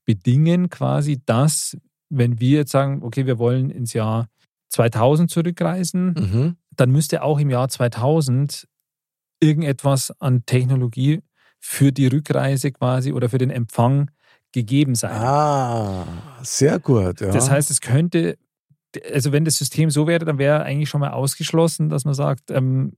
[0.04, 1.78] bedingen quasi, dass,
[2.10, 4.28] wenn wir jetzt sagen, okay, wir wollen ins Jahr
[4.68, 6.56] 2000 zurückreisen, Mhm.
[6.76, 8.68] dann müsste auch im Jahr 2000
[9.40, 11.20] irgendetwas an Technologie
[11.60, 14.10] für die Rückreise quasi oder für den Empfang
[14.52, 15.12] gegeben sein.
[15.22, 16.06] Ah,
[16.42, 17.22] sehr gut.
[17.22, 17.30] Ja.
[17.30, 18.36] Das heißt, es könnte,
[19.12, 22.50] also wenn das System so wäre, dann wäre eigentlich schon mal ausgeschlossen, dass man sagt,
[22.50, 22.92] ähm,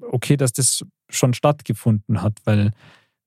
[0.00, 2.72] okay, dass das schon stattgefunden hat, weil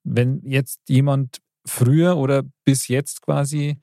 [0.03, 3.77] wenn jetzt jemand früher oder bis jetzt quasi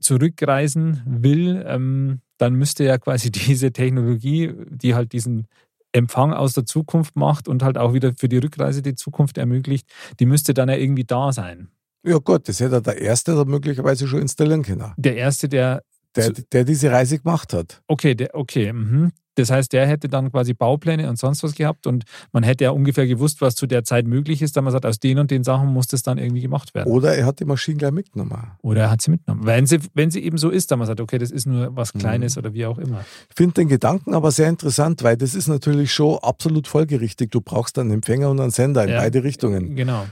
[0.00, 5.46] zurückreisen will, ähm, dann müsste ja quasi diese Technologie, die halt diesen
[5.92, 9.88] Empfang aus der Zukunft macht und halt auch wieder für die Rückreise die Zukunft ermöglicht,
[10.18, 11.68] die müsste dann ja irgendwie da sein.
[12.04, 14.92] Ja Gott, das hätte der Erste da möglicherweise schon installieren können.
[14.96, 15.82] Der Erste, der...
[16.16, 17.82] Der, der diese Reise gemacht hat.
[17.88, 18.72] Okay, der, okay.
[18.72, 19.10] Mhm.
[19.36, 22.70] Das heißt, der hätte dann quasi Baupläne und sonst was gehabt und man hätte ja
[22.70, 25.42] ungefähr gewusst, was zu der Zeit möglich ist, da man sagt, aus den und den
[25.42, 26.92] Sachen muss das dann irgendwie gemacht werden.
[26.92, 28.52] Oder er hat die Maschine gleich mitgenommen.
[28.62, 29.44] Oder er hat sie mitgenommen.
[29.44, 31.92] Wenn sie, wenn sie eben so ist, dann man sagt, okay, das ist nur was
[31.92, 32.40] Kleines mhm.
[32.40, 33.04] oder wie auch immer.
[33.28, 37.30] Ich finde den Gedanken aber sehr interessant, weil das ist natürlich schon absolut folgerichtig.
[37.30, 39.74] Du brauchst einen Empfänger und einen Sender in ja, beide Richtungen.
[39.74, 40.06] Genau.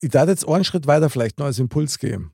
[0.00, 2.32] Ich darf jetzt einen Schritt weiter vielleicht noch als Impuls geben.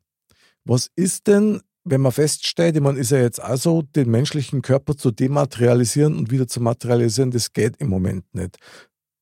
[0.64, 5.10] Was ist denn, wenn man feststellt, man ist ja jetzt also, den menschlichen Körper zu
[5.10, 8.58] dematerialisieren und wieder zu materialisieren, das geht im Moment nicht.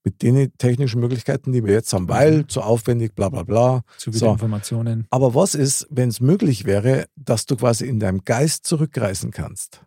[0.05, 2.49] Mit den technischen Möglichkeiten, die wir jetzt haben, weil mhm.
[2.49, 3.83] zu aufwendig, bla bla bla.
[3.97, 4.33] Zu viele so.
[4.33, 5.07] Informationen.
[5.11, 9.85] Aber was ist, wenn es möglich wäre, dass du quasi in deinem Geist zurückreisen kannst?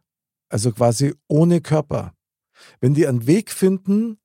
[0.50, 2.14] Also quasi ohne Körper.
[2.82, 4.18] Wenn die einen Weg finden,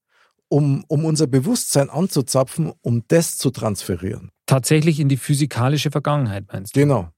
[0.48, 4.30] um, um unser Bewusstsein anzuzapfen, um das zu transferieren.
[4.46, 6.80] Tatsächlich in die physikalische Vergangenheit, meinst du?
[6.80, 7.13] Genau.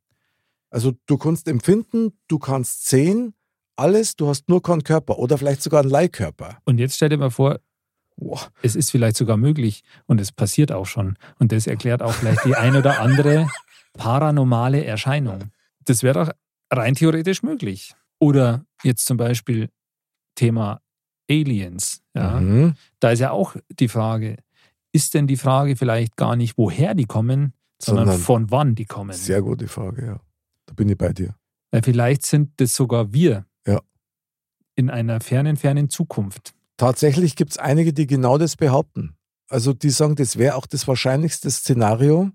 [0.77, 3.33] Also du kannst empfinden, du kannst sehen,
[3.77, 6.59] alles, du hast nur keinen Körper oder vielleicht sogar einen Leihkörper.
[6.67, 7.61] Und jetzt stell dir mal vor,
[8.19, 8.51] Wow.
[8.61, 11.17] Es ist vielleicht sogar möglich und es passiert auch schon.
[11.39, 13.49] Und das erklärt auch vielleicht die ein oder andere
[13.95, 15.51] paranormale Erscheinung.
[15.87, 16.33] Das wäre doch
[16.71, 17.95] rein theoretisch möglich.
[18.19, 19.71] Oder jetzt zum Beispiel
[20.35, 20.83] Thema
[21.31, 22.03] Aliens.
[22.15, 22.39] Ja?
[22.39, 22.75] Mhm.
[23.01, 24.37] Da ist ja auch die Frage,
[24.93, 28.85] ist denn die Frage vielleicht gar nicht, woher die kommen, sondern, sondern von wann die
[28.85, 29.15] kommen?
[29.15, 30.21] Sehr gute Frage, ja.
[30.67, 31.35] Da bin ich bei dir.
[31.71, 33.47] Weil vielleicht sind das sogar wir.
[33.67, 33.81] Ja.
[34.75, 36.55] In einer fernen, fernen Zukunft.
[36.77, 39.17] Tatsächlich gibt es einige, die genau das behaupten.
[39.49, 42.31] Also die sagen, das wäre auch das wahrscheinlichste Szenario,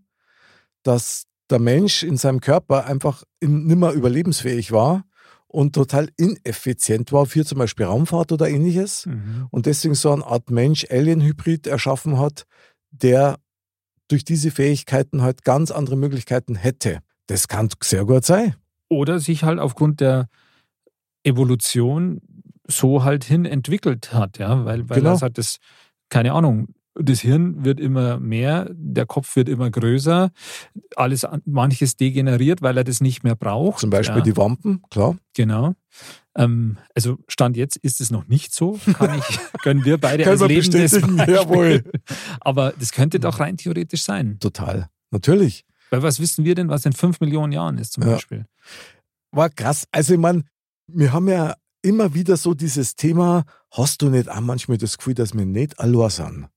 [0.84, 5.04] dass der Mensch in seinem Körper einfach nimmer überlebensfähig war
[5.48, 9.06] und total ineffizient war für zum Beispiel Raumfahrt oder ähnliches.
[9.06, 9.48] Mhm.
[9.52, 12.46] Und deswegen so eine Art Mensch-Alien-Hybrid erschaffen hat,
[12.90, 13.38] der
[14.08, 17.00] durch diese Fähigkeiten halt ganz andere Möglichkeiten hätte.
[17.32, 18.56] Das kann sehr gut sein.
[18.90, 20.28] Oder sich halt aufgrund der
[21.24, 22.20] Evolution
[22.68, 25.12] so halt hin entwickelt hat, ja, weil, weil genau.
[25.12, 25.58] er sagt, das,
[26.10, 30.32] keine Ahnung, das Hirn wird immer mehr, der Kopf wird immer größer,
[30.98, 33.80] alles, manches degeneriert, weil er das nicht mehr braucht.
[33.80, 34.24] Zum Beispiel ja.
[34.24, 35.16] die Wampen, klar.
[35.34, 35.74] Genau.
[36.36, 40.42] Ähm, also Stand jetzt ist es noch nicht so, kann ich, können wir beide als
[40.42, 41.86] lebendes Jawohl.
[42.42, 44.38] Aber das könnte doch rein theoretisch sein.
[44.42, 45.64] Total, natürlich.
[45.92, 48.14] Weil was wissen wir denn, was in fünf Millionen Jahren ist zum ja.
[48.14, 48.46] Beispiel?
[49.32, 49.86] War krass.
[49.92, 50.44] Also ich meine,
[50.88, 55.14] wir haben ja immer wieder so dieses Thema, hast du nicht auch manchmal das Gefühl,
[55.14, 56.48] dass wir nicht allein sind?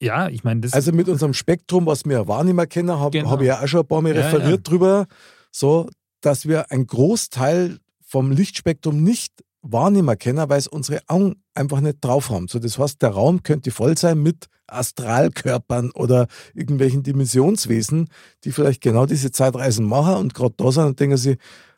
[0.00, 0.72] Ja, ich meine, das.
[0.72, 3.30] Also mit unserem Spektrum, was wir wahrnehmen können, habe genau.
[3.30, 4.70] hab ich ja auch schon ein paar Mal ja, referiert ja.
[4.70, 5.06] drüber,
[5.50, 5.88] so,
[6.20, 9.32] dass wir einen Großteil vom Lichtspektrum nicht
[9.72, 12.48] wahrnehmen können, weil es unsere Augen einfach nicht drauf haben.
[12.48, 18.08] So, das heißt, der Raum könnte voll sein mit Astralkörpern oder irgendwelchen Dimensionswesen,
[18.44, 21.36] die vielleicht genau diese Zeitreisen machen und gerade da sind und denken sie,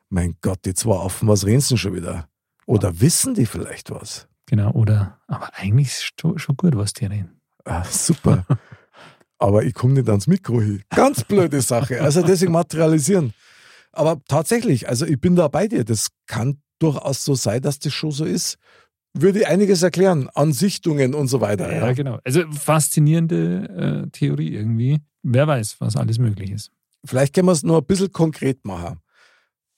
[0.08, 2.28] mein Gott, die zwei Affen, was reden sie schon wieder?
[2.66, 3.00] Oder ja.
[3.00, 4.28] wissen die vielleicht was?
[4.46, 7.40] Genau, oder, aber eigentlich ist es schon gut, was die reden.
[7.64, 8.46] Ah, super.
[9.38, 10.82] aber ich komme nicht ans Mikro hin.
[10.88, 12.00] Ganz blöde Sache.
[12.00, 13.34] Also deswegen materialisieren.
[13.92, 15.84] Aber tatsächlich, also ich bin da bei dir.
[15.84, 18.58] Das kann durchaus so sein, dass das schon so ist.
[19.14, 21.72] Würde einiges erklären an Sichtungen und so weiter.
[21.72, 21.92] Ja, ja.
[21.92, 22.18] genau.
[22.24, 25.00] Also faszinierende äh, Theorie irgendwie.
[25.22, 26.70] Wer weiß, was alles möglich ist.
[27.04, 29.00] Vielleicht können wir es nur ein bisschen konkret machen.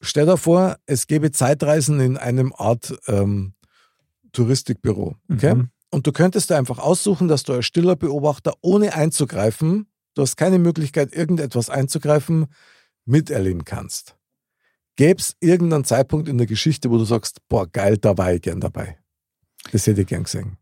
[0.01, 3.55] Stell dir vor, es gäbe Zeitreisen in einem Art ähm,
[4.33, 5.17] Touristikbüro.
[5.31, 5.55] Okay?
[5.55, 5.71] Mhm.
[5.91, 10.37] Und du könntest da einfach aussuchen, dass du als stiller Beobachter, ohne einzugreifen, du hast
[10.37, 12.47] keine Möglichkeit, irgendetwas einzugreifen,
[13.05, 14.17] miterleben kannst.
[15.01, 18.43] Gäbe es irgendeinen Zeitpunkt in der Geschichte, wo du sagst, boah, geil, da war ich
[18.43, 18.99] gern dabei.
[19.73, 20.59] Das hätte ich gern gesehen.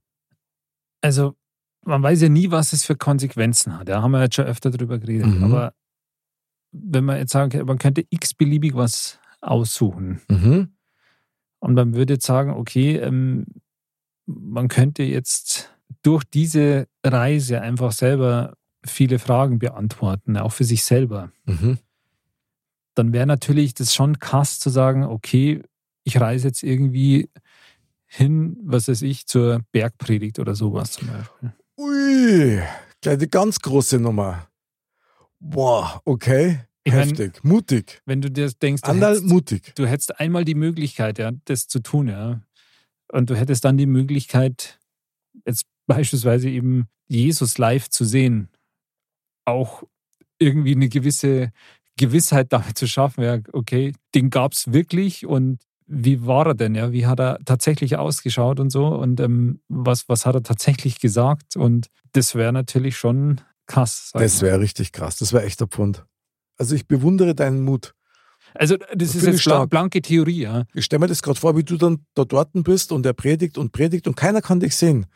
[1.01, 1.35] Also,
[1.85, 3.88] man weiß ja nie, was es für Konsequenzen hat.
[3.88, 5.27] Da haben wir jetzt schon öfter drüber geredet.
[5.27, 5.42] Mhm.
[5.42, 5.74] Aber
[6.70, 10.20] wenn man jetzt sagen, man könnte x-beliebig was aussuchen.
[10.29, 10.68] Mhm.
[11.59, 13.44] Und man würde jetzt sagen, okay, ähm,
[14.27, 18.55] man könnte jetzt durch diese Reise einfach selber
[18.87, 21.33] viele Fragen beantworten, auch für sich selber.
[21.44, 21.79] Mhm.
[22.98, 25.62] Dann wäre natürlich das schon krass zu sagen, okay,
[26.02, 27.30] ich reise jetzt irgendwie
[28.06, 31.52] hin, was weiß ich, zur Bergpredigt oder sowas zum Beispiel.
[31.76, 32.61] Ui,
[33.00, 34.48] gleich eine ganz große Nummer.
[35.38, 36.61] Boah, okay.
[36.82, 38.02] Ich Heftig, mein, mutig.
[38.04, 39.74] Wenn du dir denkst, du hättest, mutig.
[39.76, 42.40] du hättest einmal die Möglichkeit, ja, das zu tun, ja.
[43.12, 44.80] Und du hättest dann die Möglichkeit,
[45.46, 48.48] jetzt beispielsweise eben Jesus live zu sehen.
[49.44, 49.84] Auch
[50.38, 51.52] irgendwie eine gewisse
[51.98, 56.74] Gewissheit damit zu schaffen, ja, okay, den gab es wirklich und wie war er denn,
[56.74, 56.92] ja?
[56.92, 58.87] Wie hat er tatsächlich ausgeschaut und so?
[58.87, 61.56] Und ähm, was, was hat er tatsächlich gesagt?
[61.56, 64.11] Und das wäre natürlich schon krass.
[64.12, 65.16] Das wäre richtig krass.
[65.16, 66.04] Das wäre echt der Pfund.
[66.58, 67.94] Also ich bewundere deinen Mut.
[68.54, 70.64] Also das, das ist jetzt blank, blanke Theorie, ja.
[70.74, 73.56] Ich stelle mir das gerade vor, wie du dann da dort bist und er predigt
[73.56, 75.06] und predigt und keiner kann dich sehen.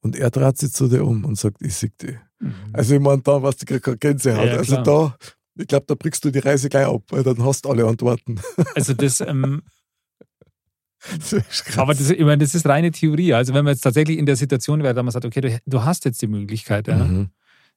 [0.00, 2.16] Und er dreht sich zu dir um und sagt, ich sehe dich.
[2.40, 2.54] Mhm.
[2.72, 4.46] Also ich meine, da, was die gerade Gänsehaut.
[4.46, 5.16] Ja, also da,
[5.56, 8.40] ich glaube, da brichst du die Reise gleich ab, weil dann hast du alle Antworten.
[8.74, 9.62] Also das, ähm,
[11.76, 13.34] aber das, ich meine, das ist reine Theorie.
[13.34, 15.84] Also wenn man jetzt tatsächlich in der Situation wäre, dass man sagt, okay, du, du
[15.84, 16.88] hast jetzt die Möglichkeit.
[16.88, 16.96] Ja.
[16.96, 17.28] Mhm.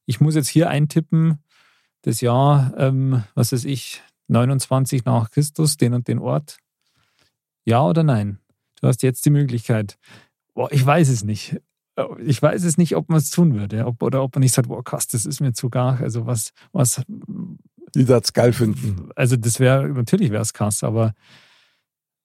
[0.05, 1.39] Ich muss jetzt hier eintippen,
[2.03, 6.57] das Jahr, ähm, was weiß ich, 29 nach Christus, den und den Ort.
[7.65, 8.39] Ja oder nein?
[8.81, 9.97] Du hast jetzt die Möglichkeit.
[10.53, 11.57] Boah, ich weiß es nicht.
[12.19, 13.85] Ich weiß es nicht, ob man es tun würde.
[13.85, 15.99] Ob, oder ob man nicht sagt, boah, krass, das ist mir zu gar.
[15.99, 17.01] Also was, was.
[17.95, 19.09] Die das geil finden.
[19.15, 21.13] Also das wäre, natürlich wäre es krass, aber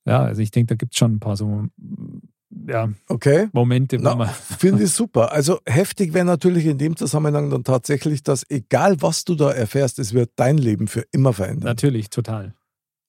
[0.04, 1.66] ja, also ich denke, da gibt es schon ein paar so
[2.68, 3.48] ja, okay.
[3.52, 4.28] Momente, wo Na, man.
[4.28, 5.32] Finde ich super.
[5.32, 9.98] Also heftig wäre natürlich in dem Zusammenhang dann tatsächlich, dass egal was du da erfährst,
[9.98, 11.64] es wird dein Leben für immer verändern.
[11.64, 12.54] Natürlich, total.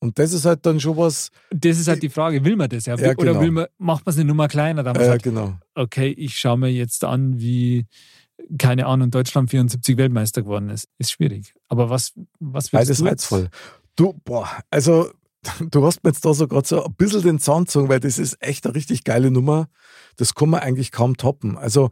[0.03, 1.29] Und das ist halt dann schon was.
[1.49, 2.95] Das ist halt die Frage, will man das ja?
[2.97, 3.39] ja Oder genau.
[3.39, 4.83] will man, macht man es eine Nummer kleiner?
[4.85, 5.57] Ja, sagt, genau.
[5.75, 7.85] Okay, ich schaue mir jetzt an, wie,
[8.57, 10.89] keine Ahnung, Deutschland 74 Weltmeister geworden ist.
[10.97, 11.53] Ist schwierig.
[11.69, 12.11] Aber was,
[12.41, 13.05] was willst Beides du?
[13.05, 13.49] reizvoll.
[13.95, 15.09] Du, boah, also
[15.71, 18.19] du hast mir jetzt da so gerade so ein bisschen den Sound gezogen, weil das
[18.19, 19.69] ist echt eine richtig geile Nummer.
[20.17, 21.57] Das kann man eigentlich kaum toppen.
[21.57, 21.91] Also,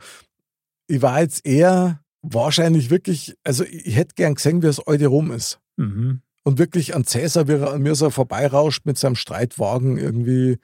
[0.88, 5.32] ich war jetzt eher wahrscheinlich wirklich, also ich hätte gern gesehen, wie es heute rum
[5.32, 5.62] ist.
[5.78, 6.21] Mhm.
[6.43, 10.58] Und wirklich an Cäsar, wie er an mir so vorbeirauscht mit seinem Streitwagen irgendwie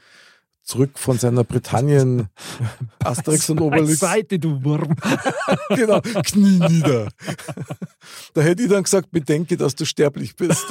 [0.63, 2.29] zurück von seiner Britannien
[3.03, 3.99] Asterix und Obelix.
[3.99, 4.95] Seite, du Wurm.
[5.69, 7.09] genau, Knie nieder.
[8.33, 10.65] da hätte ich dann gesagt, bedenke, dass du sterblich bist.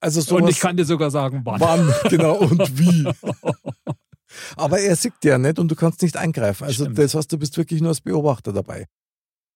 [0.00, 1.60] Also sowas, und ich kann dir sogar sagen, wann.
[1.60, 3.08] Wann, genau, und wie.
[4.56, 6.64] Aber er sieht ja nicht und du kannst nicht eingreifen.
[6.64, 6.98] Also Stimmt.
[6.98, 8.86] das heißt, du bist wirklich nur als Beobachter dabei.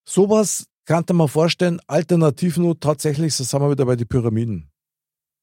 [0.04, 4.70] Sowas kann man vorstellen, alternativ nur tatsächlich, so sind wir wieder bei den Pyramiden.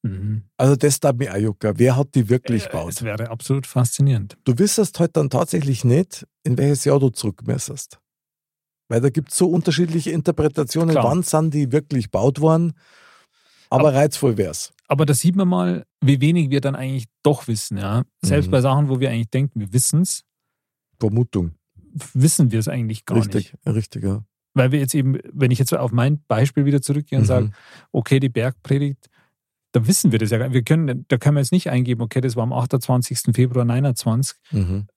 [0.03, 0.43] Mhm.
[0.57, 1.73] Also das da mir auch jucken.
[1.77, 2.91] Wer hat die wirklich Äh, gebaut?
[2.91, 4.37] Es wäre absolut faszinierend.
[4.43, 7.97] Du wissest halt dann tatsächlich nicht, in welches Jahr du zurück müsstest.
[8.89, 11.05] Weil da gibt es so unterschiedliche Interpretationen, Klar.
[11.05, 12.73] wann sind die wirklich gebaut worden.
[13.69, 14.71] Aber reizvoll wär's.
[14.87, 17.77] Aber da sieht man mal, wie wenig wir dann eigentlich doch wissen.
[17.77, 18.03] Ja?
[18.21, 18.51] Selbst Mhm.
[18.51, 20.23] bei Sachen, wo wir eigentlich denken, wir wissen es,
[20.99, 21.51] Vermutung.
[22.13, 23.75] wissen wir es eigentlich gar Richtig, nicht.
[23.75, 24.23] richtig, ja.
[24.57, 27.27] Weil wir jetzt eben, wenn ich jetzt auf mein Beispiel wieder zurückgehe und Mhm.
[27.27, 27.51] sage,
[27.91, 29.09] okay, die Bergpredigt,
[29.71, 30.37] da wissen wir das ja.
[30.37, 30.53] gar nicht.
[30.55, 33.33] Wir können, da können wir jetzt nicht eingeben, okay, das war am 28.
[33.35, 34.37] Februar 29.
[34.51, 34.87] Mhm.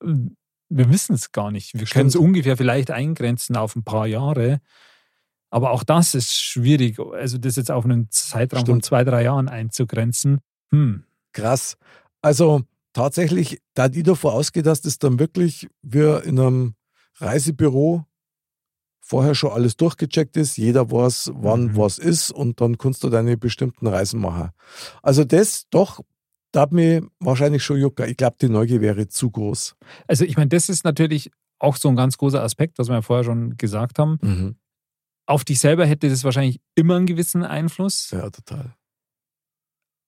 [0.69, 1.75] Wir wissen es gar nicht.
[1.79, 4.61] Wir können es ungefähr vielleicht eingrenzen auf ein paar Jahre.
[5.51, 7.01] Aber auch das ist schwierig.
[7.01, 8.85] Also das jetzt auf einen Zeitraum von Stimmt.
[8.85, 10.39] zwei, drei Jahren einzugrenzen.
[10.71, 11.03] Hm.
[11.33, 11.77] Krass.
[12.23, 16.75] Also tatsächlich, da die davor ausgeht, dass das dann wirklich wir in einem
[17.17, 18.05] Reisebüro
[19.11, 21.77] vorher schon alles durchgecheckt ist, jeder weiß, wann Mhm.
[21.77, 24.51] was ist und dann kannst du deine bestimmten Reisen machen.
[25.03, 26.01] Also das doch,
[26.53, 28.07] da hat mich wahrscheinlich schon jucker.
[28.07, 29.75] Ich glaube, die Neugier wäre zu groß.
[30.07, 33.03] Also ich meine, das ist natürlich auch so ein ganz großer Aspekt, was wir ja
[33.03, 34.57] vorher schon gesagt haben.
[35.27, 38.11] Auf dich selber hätte das wahrscheinlich immer einen gewissen Einfluss.
[38.13, 38.75] Ja, total.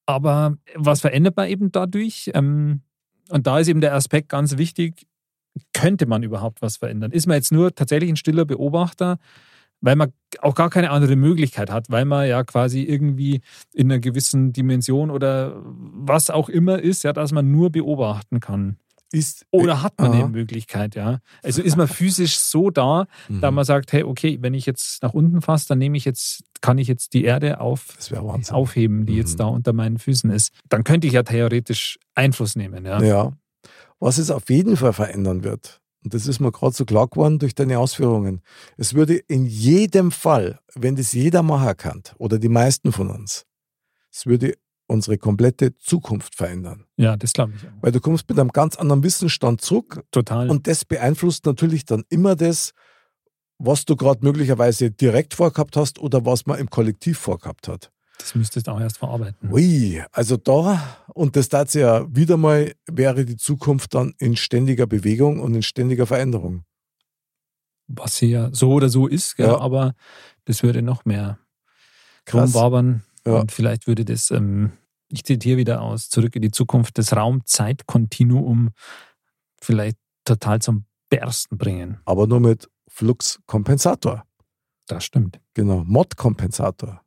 [0.06, 2.30] Aber was verändert man eben dadurch?
[2.34, 2.82] Ähm,
[3.30, 5.06] und da ist eben der Aspekt ganz wichtig,
[5.74, 7.12] könnte man überhaupt was verändern?
[7.12, 9.18] Ist man jetzt nur tatsächlich ein stiller Beobachter,
[9.80, 13.40] weil man auch gar keine andere Möglichkeit hat, weil man ja quasi irgendwie
[13.72, 18.76] in einer gewissen Dimension oder was auch immer ist, ja, dass man nur beobachten kann.
[19.14, 20.20] Ist, Oder hat man Aha.
[20.20, 21.18] eine Möglichkeit, ja?
[21.42, 23.56] Also ist man physisch so da, da Mhm.
[23.56, 26.78] man sagt, hey, okay, wenn ich jetzt nach unten fasse, dann nehme ich jetzt, kann
[26.78, 27.88] ich jetzt die Erde auf,
[28.50, 29.38] aufheben, die jetzt Mhm.
[29.38, 30.54] da unter meinen Füßen ist.
[30.70, 33.02] Dann könnte ich ja theoretisch Einfluss nehmen, ja.
[33.02, 33.32] Ja.
[34.02, 37.38] Was es auf jeden Fall verändern wird, und das ist mir gerade so klar geworden
[37.38, 38.42] durch deine Ausführungen,
[38.76, 43.46] es würde in jedem Fall, wenn das jeder machen kann, oder die meisten von uns,
[44.10, 44.54] es würde
[44.88, 46.84] unsere komplette Zukunft verändern.
[46.96, 47.70] Ja, das glaube ich auch.
[47.80, 50.50] Weil du kommst mit einem ganz anderen Wissensstand zurück Total.
[50.50, 52.72] und das beeinflusst natürlich dann immer das,
[53.58, 57.92] was du gerade möglicherweise direkt vorgehabt hast oder was man im Kollektiv vorgehabt hat.
[58.22, 59.50] Das müsstest du auch erst verarbeiten.
[59.52, 60.80] Ui, also da,
[61.14, 65.62] und das dazu ja wieder mal, wäre die Zukunft dann in ständiger Bewegung und in
[65.62, 66.64] ständiger Veränderung.
[67.88, 69.48] Was hier ja so oder so ist, gell?
[69.48, 69.60] Ja.
[69.60, 69.94] aber
[70.44, 71.38] das würde noch mehr
[72.24, 72.54] Krass.
[72.54, 73.02] rumwabern.
[73.26, 73.40] Ja.
[73.40, 74.72] Und vielleicht würde das, ähm,
[75.08, 78.70] ich zitiere wieder aus, zurück in die Zukunft, das Raum-Zeit-Kontinuum
[79.60, 82.00] vielleicht total zum Bersten bringen.
[82.04, 84.24] Aber nur mit Fluxkompensator.
[84.86, 85.40] Das stimmt.
[85.54, 87.01] Genau, Mod-Kompensator.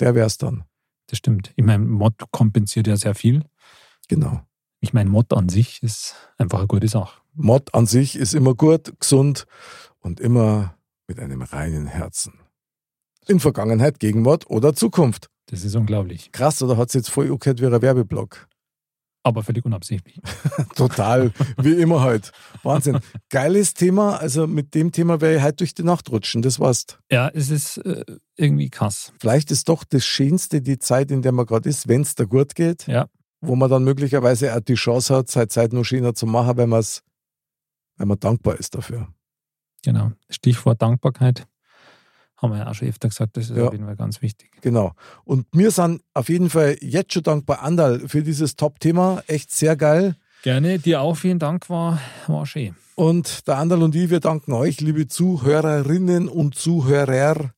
[0.00, 0.64] Der wäre es dann.
[1.08, 1.52] das stimmt.
[1.56, 3.44] Ich meine, Mod kompensiert ja sehr viel.
[4.08, 4.40] Genau.
[4.80, 7.20] Ich meine, Mod an sich ist einfach eine gute Sache.
[7.34, 9.46] Mod an sich ist immer gut, gesund
[10.00, 10.76] und immer
[11.06, 12.34] mit einem reinen Herzen.
[13.26, 15.28] In Vergangenheit, Gegenwart oder Zukunft.
[15.46, 16.32] Das ist unglaublich.
[16.32, 18.48] Krass, oder hat es jetzt voll angehört wie ein Werbeblock?
[19.26, 20.20] Aber völlig unabsichtlich.
[20.76, 22.30] Total, wie immer halt.
[22.62, 23.00] Wahnsinn.
[23.30, 24.18] Geiles Thema.
[24.18, 26.42] Also mit dem Thema werde ich heute durch die Nacht rutschen.
[26.42, 26.98] Das war's.
[27.10, 28.04] Ja, es ist äh,
[28.36, 29.14] irgendwie krass.
[29.18, 32.24] Vielleicht ist doch das Schönste die Zeit, in der man gerade ist, wenn es da
[32.24, 32.86] gut geht.
[32.86, 33.08] Ja.
[33.40, 36.68] Wo man dann möglicherweise auch die Chance hat, seine Zeit noch schöner zu machen, wenn,
[36.68, 37.02] man's,
[37.96, 39.08] wenn man dankbar ist dafür.
[39.82, 40.12] Genau.
[40.28, 41.46] Stichwort Dankbarkeit.
[42.44, 43.66] Haben wir ja auch schon öfter gesagt, das ist Ja.
[43.66, 44.50] auf jeden Fall ganz wichtig.
[44.60, 44.92] Genau.
[45.24, 49.22] Und wir sind auf jeden Fall jetzt schon dankbar, Andal, für dieses Top-Thema.
[49.26, 50.16] Echt sehr geil.
[50.42, 52.76] Gerne, dir auch vielen Dank, war, war schön.
[52.96, 57.50] Und der Andal und ich, wir danken euch, liebe Zuhörerinnen und Zuhörer,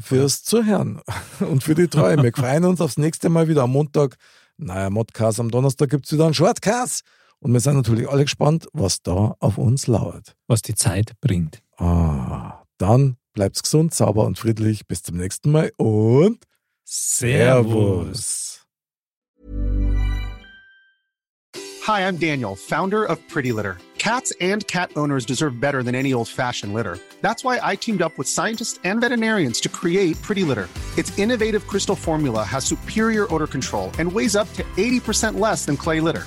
[0.00, 1.00] fürs Zuhören
[1.40, 2.22] und für die Treue.
[2.22, 4.16] Wir freuen uns aufs nächste Mal wieder am Montag.
[4.58, 7.02] Naja, Modcast, am Donnerstag gibt es wieder einen Shortcast.
[7.40, 10.36] Und wir sind natürlich alle gespannt, was da auf uns lauert.
[10.46, 11.62] Was die Zeit bringt.
[11.78, 14.86] Ah, dann bleibt's gesund, sauber und friedlich.
[14.86, 16.44] Bis zum nächsten Mal und
[16.84, 18.66] Servus.
[21.86, 23.78] Hi, I'm Daniel, founder of Pretty Litter.
[23.98, 26.98] Cats and cat owners deserve better than any old fashioned litter.
[27.20, 30.68] That's why I teamed up with scientists and veterinarians to create Pretty Litter.
[30.96, 35.76] Its innovative crystal formula has superior odor control and weighs up to 80% less than
[35.76, 36.26] clay litter.